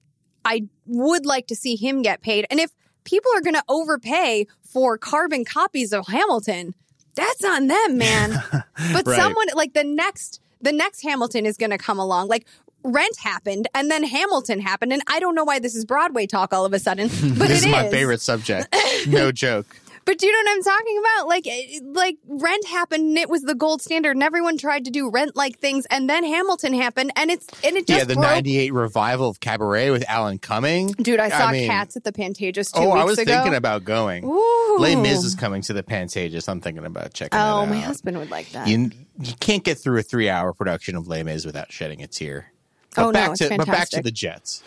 [0.46, 2.46] I would like to see him get paid.
[2.50, 2.72] And if
[3.04, 6.74] people are going to overpay for carbon copies of Hamilton,
[7.16, 8.42] that's on them, man.
[8.94, 9.16] but Right.
[9.18, 12.28] someone like the next the next Hamilton is going to come along.
[12.28, 12.46] Like
[12.84, 16.54] Rent happened and then Hamilton happened and I don't know why this is Broadway talk
[16.54, 18.76] all of a sudden, but this it is my favorite subject.
[19.08, 19.78] No joke.
[20.06, 21.28] But do you know what I'm talking about?
[21.28, 24.92] Like, eh, like Rent happened, and it was the gold standard, and everyone tried to
[24.92, 28.26] do Rent-like things, and then Hamilton happened, and it's and it just yeah, the broke.
[28.26, 30.88] '98 revival of Cabaret with Alan Cumming.
[30.94, 33.32] Dude, I saw mean, Cats at the Pantages two Oh, I was ago.
[33.32, 34.26] thinking about going.
[34.26, 34.78] Ooh.
[34.80, 36.50] Les Mis is coming to the Pantages.
[36.50, 37.38] I'm thinking about checking.
[37.38, 37.62] Out.
[37.62, 38.68] Oh, my husband would like that.
[38.68, 38.90] You,
[39.20, 42.52] you can't get through a three-hour production of Les Mis without shedding a tear.
[42.96, 44.64] But Oh, no, back it's to but back to the Jets.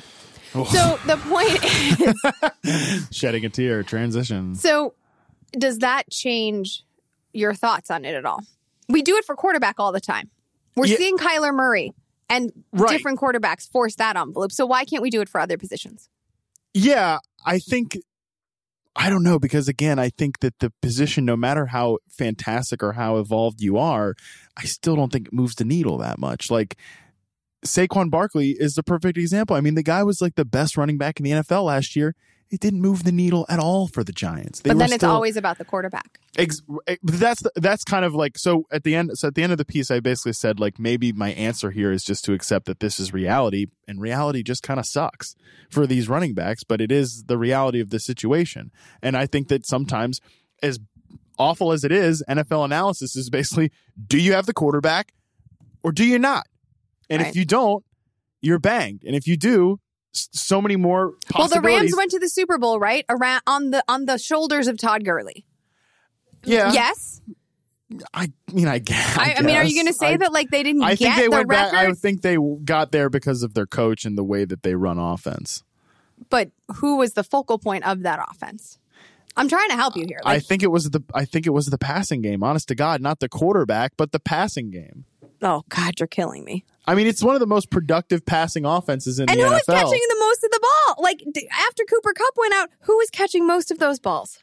[0.53, 4.55] so the point is, Shedding a tear, transition.
[4.55, 4.95] so
[5.53, 6.85] does that change
[7.33, 8.41] your thoughts on it at all?
[8.89, 10.31] We do it for quarterback all the time.
[10.77, 10.97] We're Yeah.
[10.97, 11.93] seeing Kyler Murray
[12.31, 12.91] and Right.
[12.91, 14.53] different quarterbacks force that envelope.
[14.53, 16.09] So why can't we do it for other positions?
[16.75, 17.99] Yeah, I think
[18.95, 22.93] I don't know because again, I think that the position, no matter how fantastic or
[22.93, 24.15] how evolved you are,
[24.55, 26.51] I still don't think it moves the needle that much.
[26.51, 26.77] Like
[27.65, 29.57] Saquon Barkley is the perfect example.
[29.57, 32.15] I mean, the guy was like the best running back in the NFL last year.
[32.51, 34.61] It didn't move the needle at all for the Giants.
[34.61, 36.19] They but then it's still- always about the quarterback.
[36.37, 39.43] Ex- eh, that's the, that's kind of like so at the end so at the
[39.43, 42.33] end of the piece I basically said like maybe my answer here is just to
[42.33, 45.35] accept that this is reality and reality just kind of sucks
[45.71, 48.71] for these running backs but it is the reality of the situation
[49.03, 50.21] and I think that sometimes
[50.63, 50.79] as
[51.39, 53.71] awful as it is NFL analysis is basically
[54.07, 55.13] do you have the quarterback
[55.83, 56.47] or do you not
[57.13, 57.29] and Right.
[57.31, 57.85] if you don't
[58.41, 59.79] you're banged and if you do
[60.13, 63.05] so many more Well, the Rams went to the Super Bowl, right?
[63.09, 65.45] Around on the on the shoulders of Todd Gurley.
[66.45, 67.21] yeah Yes.
[68.15, 70.51] I mean I guess I, I mean, are you going to say I- that like
[70.51, 71.73] they didn't I get think they the went record?
[71.73, 71.89] back.
[71.89, 74.99] I think they got there because of their coach and the way that they run
[74.99, 75.63] offense.
[76.31, 78.79] but who was the focal point of that offense?
[79.37, 80.21] I'm trying to help you here.
[80.27, 81.03] I think it was the.
[81.15, 82.43] I think it was the passing game.
[82.43, 85.07] Honest to God, not the quarterback, but the passing game.
[85.43, 86.65] Oh God, you're killing me.
[86.87, 89.63] I mean, it's one of the most productive passing offenses in And the who was
[89.63, 89.75] NFL.
[89.75, 91.03] catching the most of the ball?
[91.03, 94.39] Like d- after Cooper Kupp went out, who was catching most of those balls?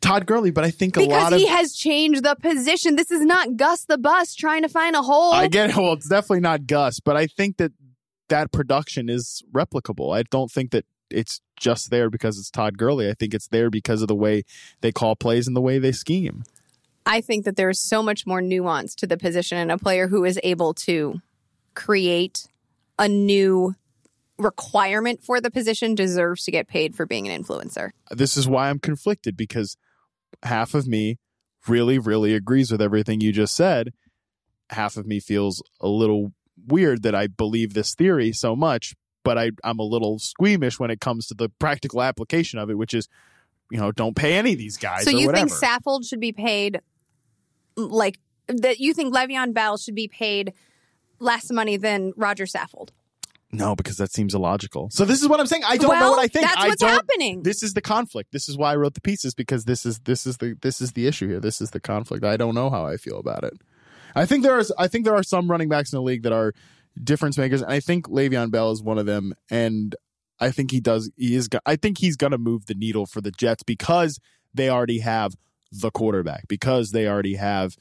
[0.00, 1.38] Todd Gurley, but I think a Because lot of.
[1.38, 2.96] he has changed the position.
[2.96, 5.32] This is not Gus the Bus trying to find a hole.
[5.32, 5.76] I get it.
[5.76, 7.72] Well, it's definitely not Gus, but I think that
[8.28, 10.16] that production is replicable.
[10.16, 13.08] I don't think that it's just there because it's Todd Gurley.
[13.08, 14.42] I think it's there because of the way
[14.80, 16.44] they call plays and the way they scheme.
[17.06, 20.24] I think that there's so much more nuance to the position, and a player who
[20.24, 21.22] is able to
[21.74, 22.48] create
[22.98, 23.74] a new
[24.38, 27.90] requirement for the position deserves to get paid for being an influencer.
[28.10, 29.76] this is why I'm conflicted because
[30.42, 31.18] half of me
[31.68, 33.92] really, really agrees with everything you just said.
[34.70, 36.32] Half of me feels a little
[36.66, 40.90] weird that I believe this theory so much, but I, I'm a little squeamish when
[40.90, 43.08] it comes to the practical application of it, which is,
[43.70, 45.04] you know, don't pay any of these guys.
[45.04, 45.48] so you whatever.
[45.48, 46.80] think Saffold should be paid
[47.76, 48.80] like that?
[48.80, 50.52] You think Le'Veon Bell should be paid
[51.18, 52.90] less money than Rodger Saffold?
[53.52, 54.90] No, because that seems illogical.
[54.90, 55.62] So this is what I'm saying.
[55.64, 56.46] I don't know what I think.
[56.46, 57.42] that's what's happening.
[57.42, 58.32] This is the conflict.
[58.32, 60.92] This is why I wrote the pieces because this is this is the this is
[60.92, 61.40] the issue here.
[61.40, 62.24] This is the conflict.
[62.24, 63.54] I don't know how I feel about it.
[64.14, 66.32] I think there is I think there are some running backs in the league that
[66.32, 66.52] are
[67.02, 69.34] difference makers, and I think Le'Veon Bell is one of them.
[69.50, 69.94] And
[70.40, 71.10] I think he does.
[71.16, 71.48] He is.
[71.64, 74.18] I think he's going to move the needle for the Jets because
[74.52, 75.34] they already have
[75.80, 77.76] the quarterback because they already have.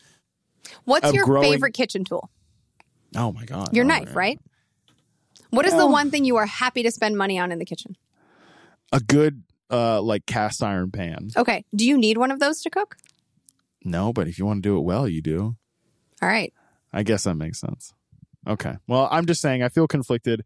[0.85, 2.29] What's your growing- favorite kitchen tool?
[3.15, 4.13] Oh my god, Your Oh, knife, man.
[4.13, 4.39] right?
[5.51, 7.95] What is the one thing you are happy to spend money on in the kitchen?
[8.91, 11.29] A good uh like cast iron pan.
[11.37, 11.63] Okay.
[11.75, 12.97] Do you need one of those to cook?
[13.83, 15.55] No, but if you want to do it well, you do.
[16.21, 16.53] All right.
[16.91, 17.93] I guess that makes sense.
[18.47, 18.75] Okay.
[18.87, 20.43] Well, I'm just saying I feel conflicted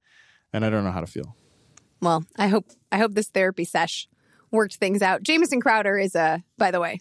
[0.54, 1.36] and I don't know how to feel.
[2.02, 4.08] Well, I hope I hope this therapy sesh
[4.52, 5.24] worked things out.
[5.24, 7.00] Jamison Crowder is a, by the way,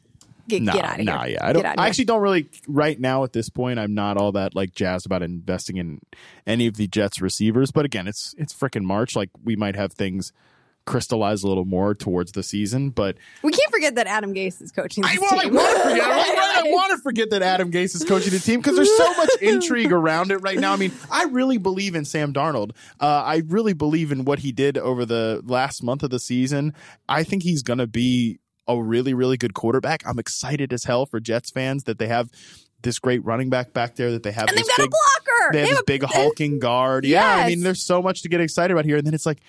[0.49, 1.35] get, No, get out of nah, here.
[1.35, 1.47] yeah.
[1.47, 4.55] I don't I actually don't really right now at this point I'm not all that
[4.55, 6.01] like jazzed about investing in
[6.47, 9.93] any of the Jets receivers, but again, it's it's freaking March like we might have
[9.93, 10.33] things
[10.89, 14.73] crystallize a little more towards the season, but we can't forget that Adam Gase is
[14.73, 16.07] coaching this I want, I want to forget.
[16.07, 19.31] I want to forget that Adam Gase is coaching the team because there's so much
[19.43, 20.73] intrigue around it right now.
[20.73, 22.71] I mean, I really believe in Sam Darnold.
[22.99, 26.73] Uh, I really believe in what he did over the last month of the season.
[27.07, 30.03] I think he's going to be a really, really good quarterback.
[30.07, 32.31] I'm excited as hell for Jets fans that they have
[32.83, 34.13] this great running back back there.
[34.13, 35.53] That they have and they've this got big, a blocker.
[35.53, 37.05] they have this a- big hulking guard.
[37.05, 39.41] Yeah, I mean, there's so much to get excited about here, and then it's like,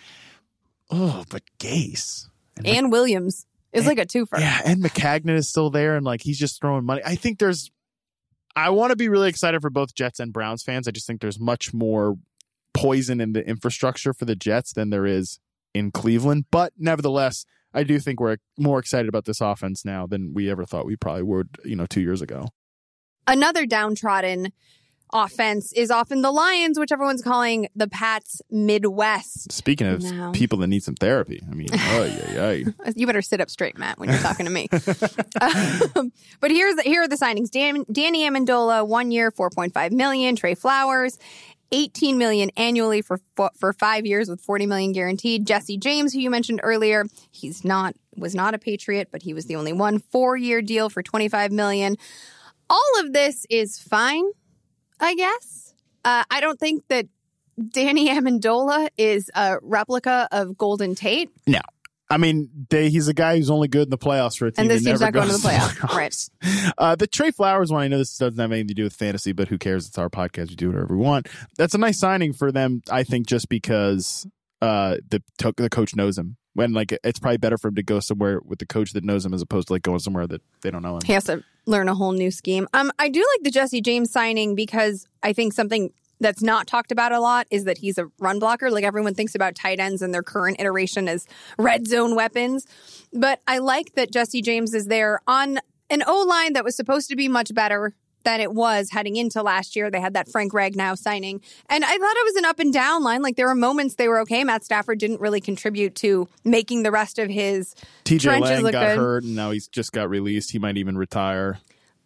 [0.89, 2.27] oh, but Gase.
[2.65, 4.39] and Williams is like a twofer.
[4.39, 7.01] Yeah, and Maccagnan is still there, and like he's just throwing money.
[7.05, 7.69] I think there's
[8.55, 10.87] I want to be really excited for both Jets and Browns fans.
[10.87, 12.17] I just think there's much more
[12.73, 15.39] poison in the infrastructure for the Jets than there is
[15.73, 16.45] in Cleveland.
[16.51, 20.65] But nevertheless, I do think we're more excited about this offense now than we ever
[20.65, 22.47] thought we probably would, you know, two years ago.
[23.27, 24.51] Another downtrodden
[25.11, 29.51] offense is often the Lions, which everyone's calling the Pats Midwest.
[29.51, 30.31] Speaking of No.
[30.31, 32.91] people that need some therapy, I mean, ay, ay.
[32.95, 34.67] You better sit up straight, Matt, when you're talking to me.
[35.41, 39.73] um, but here's the, here are the signings: Dan, Danny Amendola, one year, four point
[39.73, 40.35] five million.
[40.35, 41.17] Trey Flowers,
[41.71, 43.19] eighteen million annually for
[43.55, 45.45] for five years with forty million guaranteed.
[45.45, 49.45] Jesse James, who you mentioned earlier, he's not was not a Patriot, but he was
[49.45, 49.99] the only one.
[49.99, 51.97] Four year deal for twenty five million.
[52.69, 54.25] All of this is fine,
[54.99, 55.73] I guess.
[56.05, 57.07] Uh, I don't think that
[57.73, 61.29] Danny Amendola is a replica of Golden Tate.
[61.47, 61.59] No.
[62.09, 64.63] I mean, they, he's a guy who's only good in the playoffs for a team
[64.63, 65.95] And this team's not going to the playoffs.
[65.95, 66.73] Right.
[66.77, 69.31] Uh, the Trey Flowers one, I know this doesn't have anything to do with fantasy,
[69.31, 69.87] but who cares?
[69.87, 70.49] It's our podcast.
[70.49, 71.27] We do whatever we want.
[71.57, 74.27] That's a nice signing for them, I think, just because
[74.61, 75.21] uh, the
[75.57, 76.37] the coach knows him.
[76.53, 79.25] When like it's probably better for him to go somewhere with the coach that knows
[79.25, 81.01] him as opposed to like going somewhere that they don't know him.
[81.05, 82.67] He has to learn a whole new scheme.
[82.73, 86.91] Um, I do like the Jesse James signing because I think something that's not talked
[86.91, 88.69] about a lot is that he's a run blocker.
[88.69, 91.25] Like everyone thinks about tight ends and their current iteration as
[91.57, 92.65] red zone weapons.
[93.13, 95.59] But I like that Jesse James is there on
[95.89, 99.41] an O line that was supposed to be much better than it was heading into
[99.41, 99.89] last year.
[99.89, 101.41] They had that Frank Ragnow signing.
[101.69, 103.21] And I thought it was an up and down line.
[103.21, 104.43] Like there were moments they were okay.
[104.43, 108.71] Matt Stafford didn't really contribute to making the rest of his TJ trenches Lang look
[108.73, 108.97] got good.
[108.97, 110.51] hurt and now he's just got released.
[110.51, 111.59] He might even retire.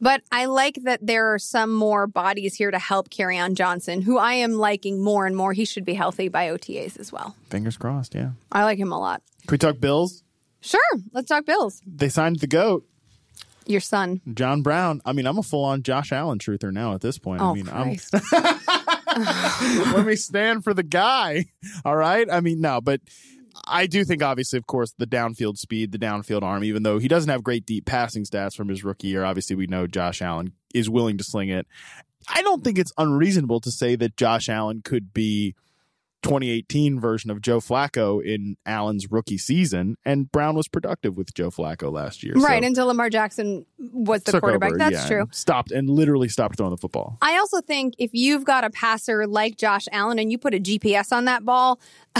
[0.03, 4.17] But I like that there are some more bodies here to help Kerryon Johnson, who
[4.17, 5.53] I am liking more and more.
[5.53, 7.37] He should be healthy by OTAs as well.
[7.49, 8.13] Fingers crossed.
[8.13, 8.31] Yeah.
[8.51, 9.21] I like him a lot.
[9.47, 10.21] Can we talk Bills?
[10.59, 10.81] Sure,
[11.13, 11.81] let's talk Bills.
[11.87, 12.85] They signed the goat.
[13.65, 14.19] Your son.
[14.33, 15.01] John Brown.
[15.05, 17.41] I mean, I'm a full on Josh Allen truther now at this point.
[17.41, 18.13] I Oh, mean, Christ.
[18.33, 21.45] I'm let me stand for the guy.
[21.85, 22.29] All right.
[22.29, 22.99] I mean, no, but
[23.67, 27.07] I do think obviously, of course, the downfield speed, the downfield arm, even though he
[27.07, 30.53] doesn't have great deep passing stats from his rookie year, obviously we know Josh Allen
[30.73, 31.65] is willing to sling it.
[32.27, 35.55] I don't think it's unreasonable to say that Josh Allen could be
[36.23, 41.49] 2018 version of Joe Flacco in Allen's rookie season, and Brown was productive with Joe
[41.51, 42.33] Flacco last year.
[42.35, 44.69] Right, so until Lamar Jackson was the quarterback.
[44.71, 45.21] over, That's yeah, true.
[45.21, 47.17] and Stopped and literally stopped throwing the football.
[47.21, 50.59] I also think if you've got a passer like Josh Allen and you put a
[50.59, 51.79] GPS on that ball,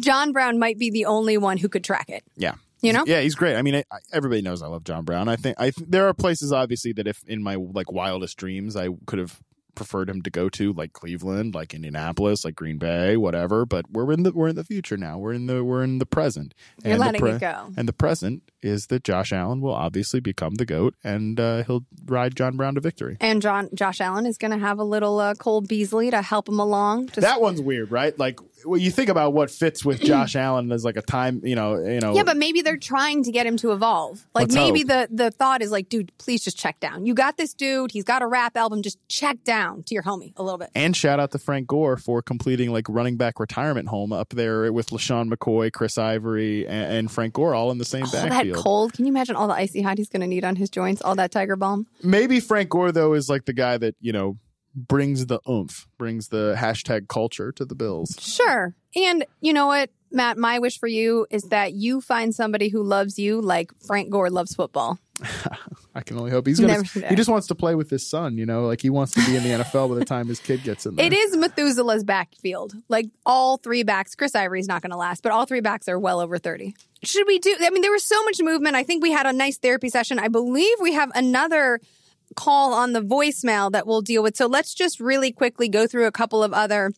[0.00, 2.24] John Brown might be the only one who could track it.
[2.36, 2.54] Yeah.
[2.82, 3.04] You know?
[3.06, 3.56] Yeah, he's great.
[3.56, 5.28] I mean, I, I- everybody knows I love John Brown.
[5.28, 8.76] I think I th- there are places obviously that if in my like wildest dreams
[8.76, 9.40] I could have
[9.76, 14.10] preferred him to go to like Cleveland, like Indianapolis, like Green Bay, whatever, but we're
[14.12, 15.18] in the we're in the future now.
[15.18, 16.54] We're in the we're in the present.
[16.82, 17.72] You're And the letting it go.
[17.76, 21.84] And the present is that Josh Allen will obviously become the goat and uh, he'll
[22.06, 23.16] ride John Brown to victory.
[23.20, 26.48] And John Josh Allen is going to have a little uh, Cole Beasley to help
[26.48, 27.08] him along.
[27.08, 28.18] Just That one's weird, right?
[28.18, 31.54] Like when you think about what fits with Josh Allen as like a time, you
[31.54, 32.14] know, you know.
[32.14, 34.26] Yeah, but maybe they're trying to get him to evolve.
[34.34, 35.08] Like maybe hope.
[35.10, 37.06] the the thought is like, dude, please just check down.
[37.06, 37.92] You got this dude.
[37.92, 38.82] He's got a rap album.
[38.82, 40.70] Just check down to your homie a little bit.
[40.74, 44.72] And shout out to Frank Gore for completing like running back retirement home up there
[44.72, 48.52] with LeSean McCoy, Chris Ivory, and, and Frank Gore all in the same All that
[48.54, 48.92] cold.
[48.92, 51.02] Can you imagine all the icy hot he's going to need on his joints?
[51.02, 51.86] All that tiger balm.
[52.02, 54.38] Maybe Frank Gore though is like the guy that you know
[54.76, 58.16] brings the oomph, brings the hashtag culture to the Bills.
[58.20, 58.74] Sure.
[58.94, 60.36] And you know what, Matt?
[60.36, 64.30] My wish for you is that you find somebody who loves you like Frank Gore
[64.30, 64.98] loves football.
[65.94, 66.82] I can only hope he's gonna.
[66.82, 68.36] He just wants to play with his son.
[68.36, 70.62] You know, like he wants to be in the NFL by the time his kid
[70.62, 71.06] gets in there.
[71.06, 72.74] It is Methuselah's backfield.
[72.88, 75.98] Like all three backs, Chris Ivory's not going to last, but all three backs are
[75.98, 76.74] well over 30.
[77.02, 77.56] Should we do?
[77.60, 78.76] I mean, there was so much movement.
[78.76, 80.18] I think we had a nice therapy session.
[80.18, 81.80] I believe we have another
[82.36, 84.36] call on the voicemail that we'll deal with.
[84.36, 86.92] So let's just really quickly go through a couple of other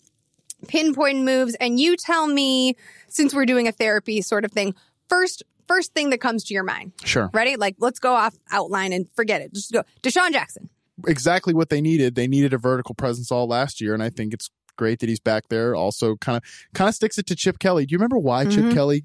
[0.66, 2.74] pinpoint moves and you tell me
[3.08, 4.74] since we're doing a therapy sort of thing
[5.08, 7.30] first first thing that comes to your mind Sure.
[7.32, 10.68] ready like let's go off outline and forget it just go DeSean Jackson
[11.06, 12.16] exactly what they needed.
[12.16, 15.20] They needed a vertical presence all last year, and I think it's great that he's
[15.20, 15.76] back there.
[15.76, 16.42] Also, kind of
[16.74, 17.86] kind of sticks it to Chip Kelly.
[17.86, 18.52] Do you remember why Mhm.
[18.52, 19.04] Chip Kelly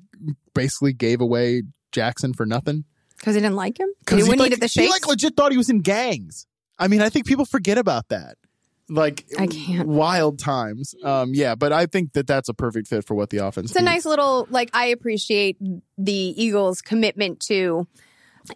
[0.55, 1.61] basically gave away
[1.91, 2.85] Jackson for nothing?
[3.23, 5.51] Because he didn't like him he Because like, eat at the he like legit thought
[5.51, 6.45] he was in gangs.
[6.77, 8.35] I mean, I think people forget about that.
[8.89, 9.87] Like I can't.
[9.87, 10.93] wild times.
[11.03, 13.71] Um, yeah, but I think that that's a perfect fit for what the offense.
[13.71, 15.57] It's a nice little like I appreciate
[15.97, 17.87] the Eagles' commitment to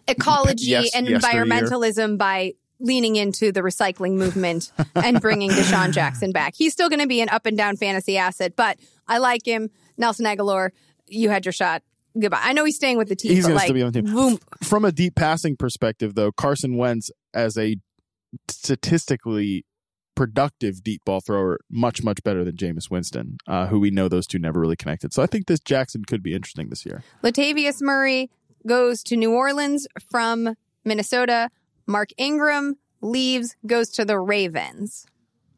[0.06, 6.54] ecology Yes, and environmentalism by leaning into the recycling movement and bringing DeSean Jackson back.
[6.56, 9.70] He's still going to be an up and down fantasy asset, but I like him.
[9.96, 10.70] Nelson Agholor,
[11.06, 11.82] you had your shot.
[12.18, 12.40] Goodbye.
[12.42, 13.32] I know he's staying with the team.
[13.32, 14.12] He's gonna like, still be on the team.
[14.12, 14.38] boom.
[14.62, 17.76] From a deep passing perspective, though, Carson Wentz as a
[18.48, 19.64] statistically
[20.14, 24.26] productive deep ball thrower, much much better than Jameis Winston, uh, who we know those
[24.26, 25.12] two never really connected.
[25.12, 27.04] So I think this Jackson could be interesting this year.
[27.22, 28.30] Latavius Murray
[28.66, 31.50] goes to New Orleans from Minnesota.
[31.86, 35.06] Mark Ingram leaves, goes to the Ravens.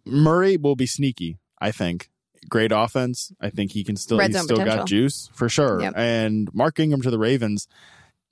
[0.05, 2.11] Murray will be sneaky, I think.
[2.51, 3.33] Great offense.
[3.41, 4.79] I think he can still Red he's still potential.
[4.79, 5.81] got juice for sure.
[5.81, 5.95] Yep.
[5.97, 7.67] And Mark Ingram to the Ravens.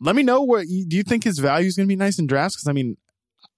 [0.00, 2.26] Let me know what do you think his value is going to be nice in
[2.26, 2.56] drafts?
[2.56, 2.96] Because I mean,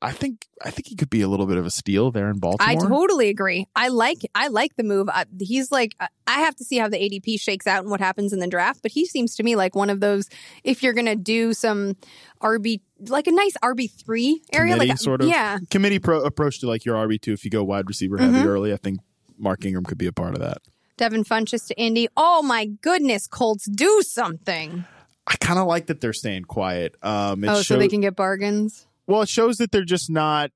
[0.02, 2.38] I think I think he could be a little bit of a steal there in
[2.38, 2.70] Baltimore.
[2.70, 3.66] I totally agree.
[3.76, 5.08] I like I like the move.
[5.11, 6.08] I, he's like I-
[6.40, 8.92] have to see how the ADP shakes out and what happens in the draft, but
[8.92, 10.28] he seems to me like one of those
[10.64, 11.96] if you're going to do some
[12.42, 15.58] RB like a nice RB3 area Committee like sort of Yeah.
[15.70, 18.46] committee pro approach to like your RB two if you go wide receiver heavy Mhm.
[18.46, 18.72] early.
[18.72, 19.00] I think
[19.41, 20.59] Mark Ingram could be a part of that.
[20.97, 22.09] Devin Funchess to Indy.
[22.16, 24.84] Oh my goodness, Colts do something.
[25.26, 26.97] I kind of like that they're staying quiet.
[27.03, 28.86] Um, it oh, so they can get bargains.
[29.07, 30.51] Well, it shows that they're just not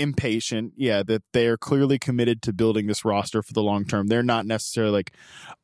[0.00, 0.72] impatient.
[0.76, 4.06] Yeah, that they are clearly committed to building this roster for the long term.
[4.08, 5.12] They're not necessarily like,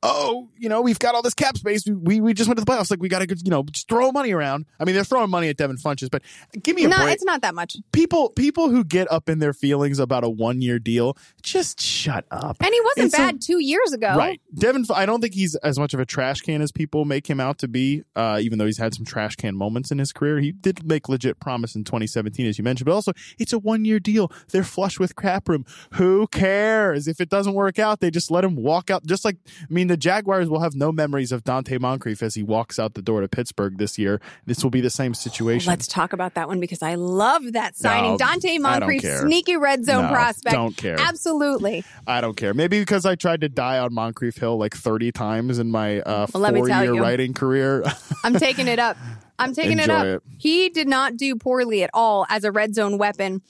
[0.02, 1.84] oh, you know, we've got all this cap space.
[1.86, 2.90] We we, we just went to the playoffs.
[2.90, 4.66] Like we got to, you know, just throw money around.
[4.78, 6.22] I mean, they're throwing money at Devin Funchess, but
[6.62, 7.14] give me a No, break.
[7.14, 7.76] it's not that much.
[7.92, 12.24] people people who get up in their feelings about a one year deal, just shut
[12.30, 12.56] up.
[12.60, 14.14] And he wasn't It's a- bad 2 years ago.
[14.16, 14.40] Right.
[14.54, 17.40] Devin, I don't think he's as much of a trash can as people make him
[17.40, 20.38] out to be, uh, even though he's had some trash can moments in his career.
[20.40, 23.84] He did make legit promise in 2017, as you mentioned, but also it's a one
[23.84, 24.25] year deal.
[24.50, 25.64] They're flush with cap room.
[25.94, 27.08] Who cares?
[27.08, 29.04] If it doesn't work out, they just let him walk out.
[29.06, 32.42] Just like, I mean, the Jaguars will have no memories of Donte Moncrief as he
[32.42, 34.20] walks out the door to Pittsburgh this year.
[34.46, 35.70] This will be the same situation.
[35.70, 38.12] Let's talk about that one because I love that signing.
[38.12, 40.52] No, Donte Moncrief, sneaky red zone No, prospect.
[40.54, 40.96] don't care.
[40.98, 41.84] Absolutely.
[42.06, 42.54] I don't care.
[42.54, 46.26] Maybe because I tried to die on Moncrief Hill like 30 times in my uh,
[46.34, 47.00] Well, four year you.
[47.00, 47.84] writing career.
[48.24, 48.96] I'm taking it up.
[49.38, 50.06] I'm taking it up.
[50.06, 50.22] it.
[50.38, 53.42] He did not do poorly at all as a red zone weapon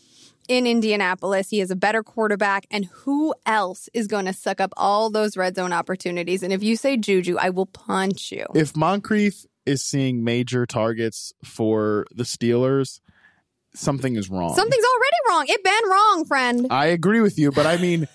[0.48, 1.50] in Indianapolis.
[1.50, 2.66] He is a better quarterback.
[2.70, 6.42] And who else is going to suck up all those red zone opportunities?
[6.42, 8.46] And if you say Juju, I will punch you.
[8.54, 13.00] if Moncrief is seeing major targets for the Steelers,
[13.74, 14.54] something is wrong.
[14.54, 15.44] Something's already wrong.
[15.48, 16.66] It been wrong, friend.
[16.70, 18.08] I agree with you, but I mean,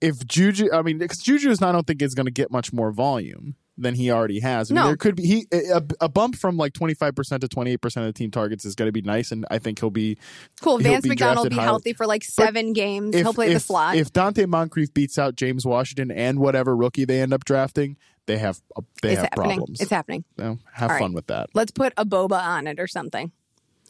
[0.00, 2.72] if Juju, I mean, because Juju is, I don't think is going to get much
[2.72, 4.70] more volume than he already has.
[4.70, 4.86] I mean, No.
[4.88, 7.80] there could be he a, a bump from like twenty five percent to twenty eight
[7.80, 10.18] percent of the team targets is going to be nice, and I think he'll be
[10.60, 10.78] Cool.
[10.78, 13.14] he'll Vance be McDonald will be healthy for like seven games.
[13.14, 13.96] if, He'll play the slot.
[13.96, 18.36] If Donte Moncrief beats out James Washington and whatever rookie they end up drafting, they
[18.38, 18.60] have
[19.02, 19.56] they it's have happening.
[19.58, 19.80] problems.
[19.80, 20.24] It's happening.
[20.38, 21.00] So have All right.
[21.00, 21.50] fun with that.
[21.54, 23.32] Let's put a boba on it or something.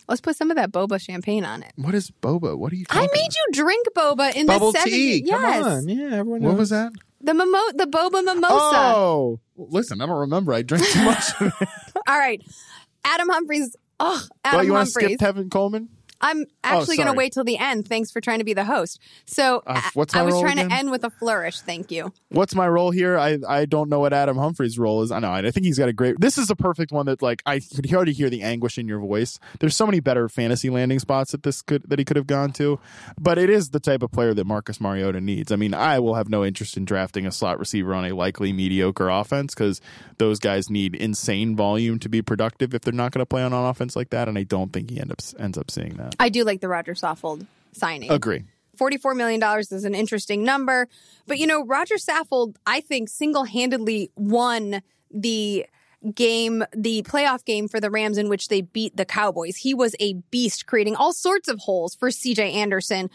[0.08, 1.72] Let's put some of that boba champagne on it.
[1.76, 2.56] What is boba?
[2.56, 2.86] What are you?
[2.90, 4.84] I talking made you drink boba in Bubble the 70s.
[4.84, 5.22] tea.
[5.26, 5.62] Yes.
[5.62, 5.88] Come on.
[5.88, 6.58] Yeah, everyone What knows.
[6.58, 6.92] was that?
[7.20, 8.48] The mimo- the boba mimosa.
[8.48, 10.54] Oh, listen, I don't remember.
[10.54, 11.24] I drank too much.
[11.40, 11.68] of it.
[12.08, 12.40] All right.
[13.04, 13.76] Adam Humphries.
[14.00, 15.18] Oh, Adam well, you want to Humphries.
[15.18, 15.88] skip Tevin Coleman?
[16.20, 17.86] I'm actually going to wait till the end.
[17.86, 19.00] Thanks for trying to be the host.
[19.24, 20.70] So Uh, I- what's I was role trying again?
[20.70, 21.60] to end with a flourish.
[21.60, 22.12] Thank you.
[22.30, 23.16] What's my role here?
[23.18, 25.10] I I don't know what Adam Humphries's role is.
[25.12, 25.30] I know.
[25.32, 26.20] I think he's got a great.
[26.20, 28.98] This is a perfect one that like I could already hear the anguish in your
[28.98, 29.38] voice.
[29.60, 32.52] There's so many better fantasy landing spots that this could that he could have gone
[32.54, 32.80] to,
[33.20, 35.52] but it is the type of player that Marcus Mariota needs.
[35.52, 38.52] I mean, I will have no interest in drafting a slot receiver on a likely
[38.52, 39.80] mediocre offense because
[40.18, 43.52] those guys need insane volume to be productive if they're not going to play on
[43.52, 44.28] an offense like that.
[44.28, 46.07] And I don't think he end up ends up seeing that.
[46.18, 48.10] I do like the Rodger Saffold signing.
[48.10, 48.44] Agree.
[48.78, 50.88] $44 million is an interesting number.
[51.26, 55.66] But, you know, Rodger Saffold, I think, single handedly won the
[56.14, 59.56] game, the playoff game for the Rams in which they beat the Cowboys.
[59.56, 63.10] He was a beast, creating all sorts of holes for CJ Anderson.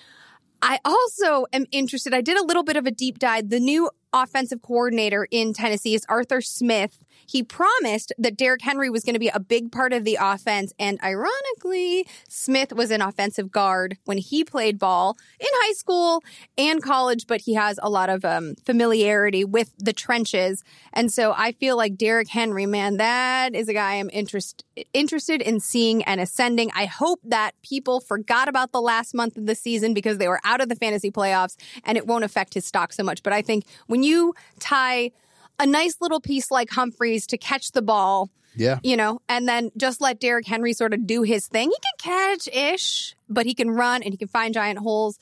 [0.61, 2.13] I also am interested.
[2.13, 3.49] I did a little bit of a deep dive.
[3.49, 7.02] The new offensive coordinator in Tennessee is Arthur Smith.
[7.25, 10.73] He promised that Derrick Henry was going to be a big part of the offense.
[10.79, 16.23] And ironically, Smith was an offensive guard when he played ball in high school
[16.57, 20.63] and college, but he has a lot of um, familiarity with the trenches.
[20.93, 24.63] And so I feel like Derrick Henry, man, that is a guy I'm interest,
[24.93, 26.71] interested in seeing and ascending.
[26.75, 30.41] I hope that people forgot about the last month of the season because they were
[30.43, 33.23] out of the fantasy playoffs and it won't affect his stock so much.
[33.23, 35.11] But I think when you tie
[35.59, 38.79] a nice little piece like Humphries to catch the ball, Yeah.
[38.83, 41.69] you know, and then just let Derrick Henry sort of do his thing.
[41.71, 45.19] He can catch ish, but he can run and he can find giant holes.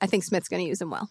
[0.00, 1.08] I think Smith's going to use him well.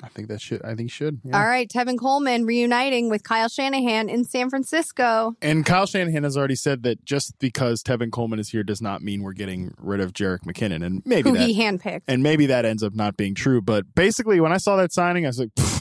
[0.00, 0.62] I think that should.
[0.62, 1.20] I think he should.
[1.24, 1.36] Yeah.
[1.40, 5.34] All right, Tevin Coleman reuniting with Kyle Shanahan in San Francisco.
[5.42, 9.02] And Kyle Shanahan has already said that just because Tevin Coleman is here does not
[9.02, 12.02] mean we're getting rid of Jerick McKinnon, and maybe Who that, he handpicked.
[12.06, 13.60] and maybe that ends up not being true.
[13.60, 15.77] But basically, when I saw that signing, I was like, "Pfft,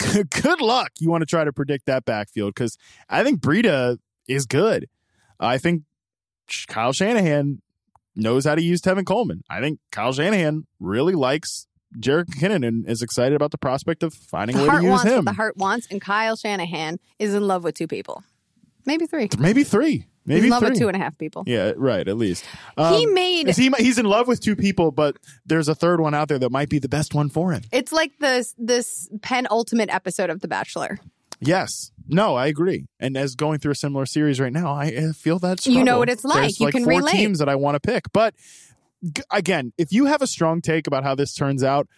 [0.42, 2.76] "Good luck." You want to try to predict that backfield because
[3.08, 3.98] I think Breida
[4.28, 4.86] is good.
[5.38, 5.82] I think
[6.68, 7.62] Kyle Shanahan
[8.16, 9.42] knows how to use Tevin Coleman.
[9.48, 11.66] I think Kyle Shanahan really likes
[11.98, 14.86] Jerick McKinnon and is excited about the prospect of finding The a way heart to
[14.86, 15.16] use wants him.
[15.16, 18.22] what the heart wants, and Kyle Shanahan is in love with two people,
[18.86, 19.28] maybe three.
[19.38, 20.06] Maybe three.
[20.26, 20.70] Maybe He's in love three.
[20.70, 21.44] with two and a half people.
[21.46, 22.06] Yeah, right.
[22.06, 22.44] At least
[22.76, 25.16] He Um, made- is he, he's in love with two people, but
[25.46, 27.62] there's a third one out there that might be the best one for him.
[27.72, 30.98] It's like this this penultimate episode of The Bachelor.
[31.40, 31.90] Yes.
[32.06, 32.86] No, I agree.
[32.98, 36.10] And as going through a similar series right now, I feel that You know what
[36.10, 36.34] it's like.
[36.42, 37.12] There's You like can four relate.
[37.12, 38.34] teams that I want to pick, but
[39.30, 41.88] again, if you have a strong take about how this turns out,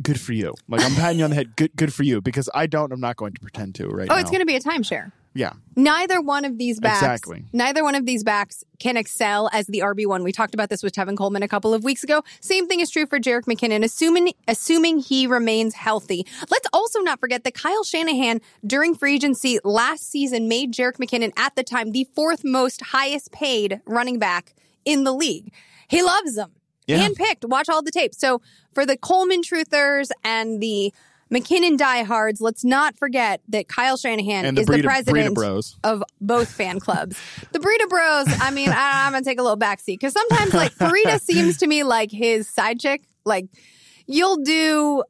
[0.00, 0.54] good for you.
[0.68, 1.56] Like I'm patting you on the head.
[1.56, 2.20] Good, good for you.
[2.22, 2.92] Because I don't.
[2.92, 4.14] I'm not going to pretend to right now.
[4.14, 4.20] Oh, now.
[4.22, 5.12] it's going to be a timeshare.
[5.32, 5.52] Yeah.
[5.76, 7.44] Neither one of these backs, Exactly.
[7.52, 10.24] neither one of these backs can excel as the RB one.
[10.24, 12.22] We talked about this with Tevin Coleman a couple of weeks ago.
[12.40, 16.26] Same thing is true for Jerick McKinnon, assuming assuming he remains healthy.
[16.50, 21.32] Let's also not forget that Kyle Shanahan during free agency last season made Jerick McKinnon
[21.36, 24.54] at the time the fourth most highest paid running back
[24.84, 25.52] in the league.
[25.88, 26.50] He loves him.
[26.88, 27.06] Yeah.
[27.06, 27.48] Handpicked.
[27.48, 28.18] Watch all the tapes.
[28.18, 28.42] So
[28.74, 30.92] for the Coleman truthers and the
[31.32, 35.76] McKinnon diehards, let's not forget that Kyle Shanahan And the is Breida- the president Bros.
[35.84, 37.16] of both fan clubs.
[37.52, 40.52] the Burrito Bros, I mean, I, I'm going to take a little backseat because sometimes,
[40.54, 43.02] like, Burrito seems to me like his side chick.
[43.24, 43.46] Like,
[44.06, 45.04] you'll do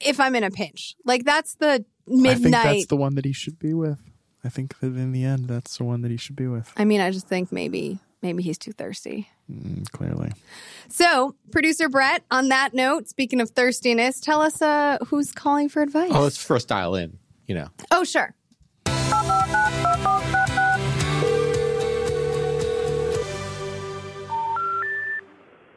[0.00, 0.94] if I'm in a pinch.
[1.04, 1.76] Like, that's the I
[2.08, 2.64] think midnight.
[2.64, 3.98] that's the one that he should be with.
[4.44, 6.70] I think that in the end, that's the one that he should be with.
[6.76, 7.98] I mean, I just think maybe.
[8.24, 9.28] Maybe he's too thirsty.
[9.52, 10.32] Mm, clearly.
[10.88, 15.82] So, producer Brett, on that note, speaking of thirstiness, tell us uh, who's calling for
[15.82, 16.10] advice.
[16.10, 17.18] Oh, let's first dial in.
[17.46, 18.34] You know, oh, sure.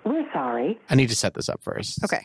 [0.06, 0.80] We're sorry.
[0.90, 2.02] I need to set this up first.
[2.06, 2.22] Okay.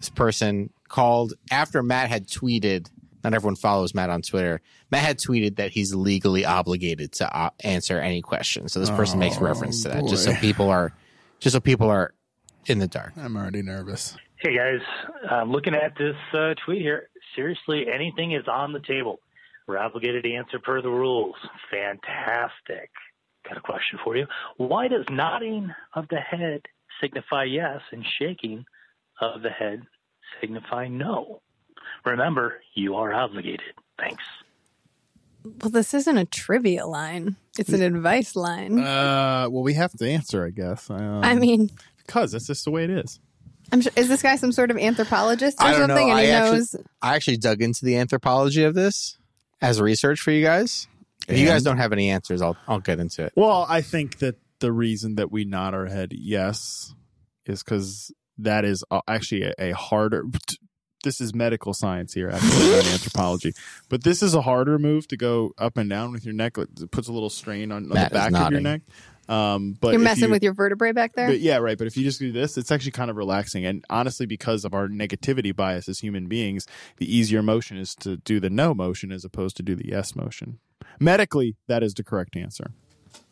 [0.00, 2.88] This person called after Matt had tweeted.
[3.22, 4.60] Not everyone follows Matt on Twitter.
[4.90, 8.72] Matt had tweeted that he's legally obligated to uh, answer any questions.
[8.72, 10.92] So this person makes reference to that, just so people are,
[11.38, 12.14] just so people are
[12.66, 13.12] in the dark.
[13.16, 14.16] I'm already nervous.
[14.36, 14.80] Hey guys,
[15.30, 17.10] I'm looking at this uh, tweet here.
[17.36, 19.20] Seriously, anything is on the table.
[19.66, 21.36] We're obligated to answer per the rules.
[21.70, 22.90] Fantastic.
[23.46, 24.26] Got a question for you.
[24.56, 26.62] Why does nodding of the head
[27.00, 28.64] signify yes and shaking
[29.20, 29.82] of the head
[30.40, 31.42] signify no?
[32.04, 33.74] Remember, you are obligated.
[33.98, 34.24] Thanks.
[35.44, 38.78] Well, this isn't a trivia line, it's an advice line.
[38.78, 40.90] Uh, well, we have to answer, I guess.
[40.90, 43.20] Um, I mean, because that's just the way it is.
[43.72, 46.08] I'm sure, is this guy some sort of anthropologist or I don't something?
[46.08, 46.16] know.
[46.16, 46.76] And he actually, knows.
[47.00, 49.16] I actually dug into the anthropology of this
[49.62, 50.88] as research for you guys.
[51.28, 53.32] If you guys don't have any answers, I'll I'll get into it.
[53.36, 56.94] Well, I think that the reason that we nod our head yes
[57.46, 60.24] is because that is uh, actually a, a harder.
[61.02, 63.52] This is medical science here, actually, not anthropology.
[63.88, 66.58] But this is a harder move to go up and down with your neck.
[66.58, 68.82] It puts a little strain on, on the back of your neck.
[69.28, 71.28] Um, but You're messing you- with your vertebrae back there.
[71.28, 71.78] But yeah, right.
[71.78, 73.64] But if you just do this, it's actually kind of relaxing.
[73.64, 78.16] And honestly, because of our negativity bias as human beings, the easier motion is to
[78.16, 80.58] do the no motion as opposed to do the yes motion.
[80.98, 82.72] Medically, that is the correct answer.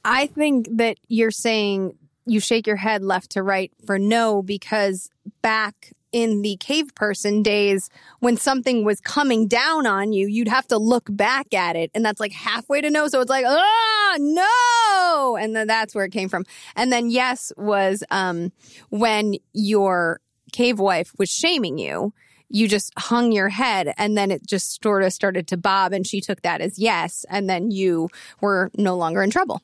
[0.04, 5.10] I think that you're saying you shake your head left to right for no because
[5.42, 7.90] back in the cave person days
[8.20, 11.90] when something was coming down on you you'd have to look back at it.
[11.94, 15.36] And that's like halfway to no so it's like ah no!
[15.36, 16.44] And then that's where it came from.
[16.76, 18.52] And then yes was um
[18.90, 20.20] when your
[20.52, 22.12] cave wife was shaming you
[22.50, 26.06] you just hung your head and then it just sort of started to bob and
[26.06, 27.24] she took that as yes.
[27.28, 28.08] And then you
[28.40, 29.62] were no longer in trouble.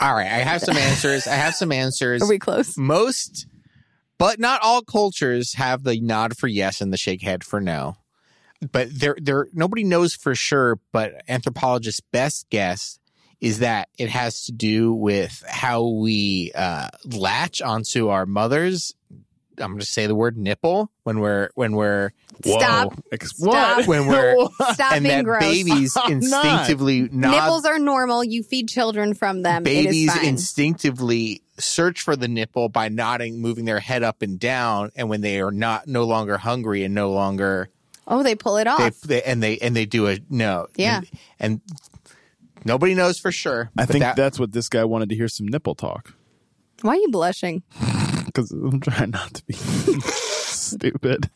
[0.00, 1.26] All right, I have some answers.
[1.26, 2.22] I have some answers.
[2.22, 2.76] are we close?
[2.76, 3.46] Most,
[4.18, 7.96] but not all cultures have the nod for yes and the shake head for no.
[8.72, 10.78] But there, there, nobody knows for sure.
[10.92, 12.98] But anthropologists' best guess
[13.40, 18.94] is that it has to do with how we uh, latch onto our mothers.
[19.58, 22.12] I'm going to say the word nipple when we're when we're
[22.44, 22.92] Stop.
[23.12, 23.86] Ex- Stop.
[23.86, 25.40] When we're- Stop and being that gross.
[25.40, 26.44] babies I'm not.
[26.44, 28.22] instinctively nod Nipples are normal.
[28.24, 29.62] You feed children from them.
[29.62, 30.24] babies is fine.
[30.26, 35.20] instinctively search for the nipple by nodding, moving their head up and down, and when
[35.20, 37.68] they are not no longer hungry and no longer
[38.06, 39.00] oh, they pull it off.
[39.00, 40.98] they and they and they do a no, Yeah.
[40.98, 41.08] and,
[41.40, 41.60] and
[42.64, 43.70] nobody knows for sure.
[43.76, 46.14] I think that- that's what this guy wanted to hear some nipple talk.
[46.82, 47.62] Why are you blushing?
[48.26, 51.30] Because I'm trying not to be stupid.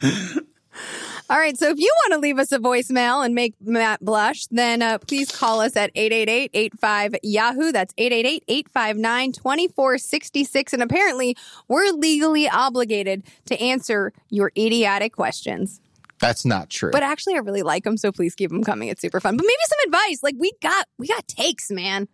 [1.30, 1.56] All right.
[1.56, 4.98] So if you want to leave us a voicemail and make Matt blush, then uh,
[4.98, 7.72] please call us at 888-85-YAHOO.
[7.72, 10.72] That's 888-859-2466.
[10.72, 11.36] And apparently
[11.68, 15.80] we're legally obligated to answer your idiotic questions.
[16.18, 16.90] that's not true.
[16.90, 17.96] But actually, I really like them.
[17.96, 18.88] So please keep them coming.
[18.88, 19.36] It's super fun.
[19.36, 20.22] But maybe some advice.
[20.24, 22.08] Like we got, we got takes, man.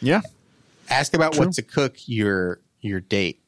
[0.00, 0.20] Yeah.
[0.90, 1.46] Ask about True.
[1.46, 3.40] what to cook your your date.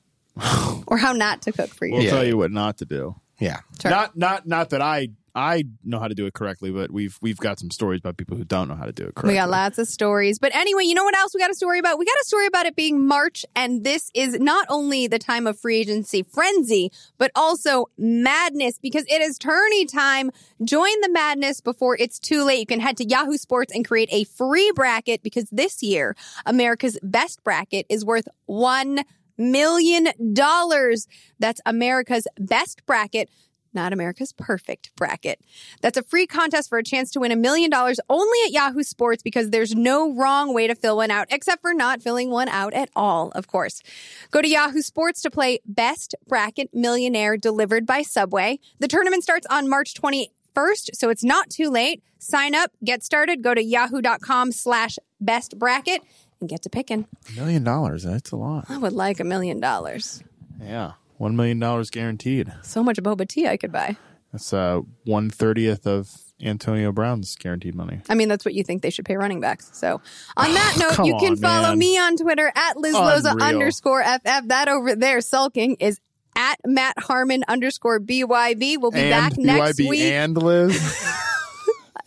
[0.87, 1.93] or how not to cook for you.
[1.95, 2.11] We'll Yeah.
[2.11, 3.15] tell you what not to do.
[3.39, 3.61] Yeah.
[3.81, 3.91] Sure.
[3.91, 7.39] Not not not that I I know how to do it correctly, but we've we've
[7.39, 9.33] got some stories about people who don't know how to do it correctly.
[9.33, 10.39] We got lots of stories.
[10.39, 11.99] But anyway, you know what else we got a story about?
[11.99, 15.49] We got a story about it being March, and this is not only the time
[15.49, 20.31] of free agency frenzy, but also madness because it is tourney time.
[20.63, 22.61] Join the madness before it's too late.
[22.61, 26.15] You can head to Yahoo Sports and create a free bracket because this year,
[26.47, 29.01] America's best bracket is worth one
[29.37, 31.07] million dollars.
[31.39, 33.29] That's America's best bracket
[33.75, 35.41] not America's perfect bracket.
[35.83, 38.83] That's a free contest for a chance to win a million dollars only at Yahoo
[38.83, 42.49] Sports because there's no wrong way to fill one out, except for not filling one
[42.49, 43.83] out at all, of course.
[44.31, 48.61] Go to Yahoo Sports to play Best Bracket Millionaire delivered by Subway.
[48.79, 52.03] The tournament starts on March 21st, so it's not too late.
[52.19, 56.03] Sign up, get started, go to yahoo.com slash best bracket
[56.45, 57.07] and get to picking.
[57.31, 58.03] a million dollars.
[58.05, 58.67] That's a lot.
[58.69, 60.23] I would like a million dollars.
[60.61, 62.53] Yeah, one million dollars guaranteed.
[62.63, 63.97] So much boba tea I could buy.
[64.31, 66.11] That's uh one thirtieth of
[66.43, 68.01] Antonio Brown's guaranteed money.
[68.11, 69.71] I mean, that's what you think they should pay running backs.
[69.73, 70.01] So,
[70.37, 71.79] on that note, Come you can on, follow man.
[71.79, 73.47] me on Twitter at Liz Loza Unreal.
[73.47, 74.49] underscore FF.
[74.49, 75.99] That over there sulking is
[76.37, 78.77] at Matt Harmon underscore BYB.
[78.81, 80.03] We'll be and back next BYB week.
[80.03, 80.75] and Liz,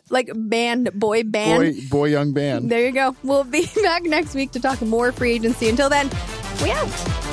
[0.09, 1.75] like band, boy band.
[1.75, 2.69] boy boy young band.
[2.69, 3.15] There you go.
[3.23, 5.69] We'll be back next week to talk more free agency.
[5.69, 6.09] Until then,
[6.63, 7.27] we out.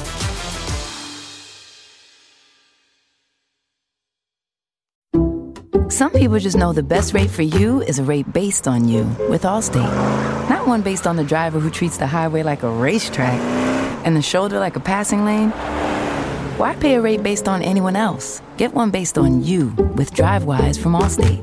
[5.91, 9.05] Some people just know the best rate for you is a rate based on you
[9.31, 10.49] with Allstate.
[10.51, 13.39] Not one based on the driver who treats the highway like a racetrack
[14.05, 15.51] and the shoulder like a passing lane.
[16.59, 18.43] Why pay a rate based on anyone else?
[18.57, 21.43] Get one based on you with DriveWise from Allstate.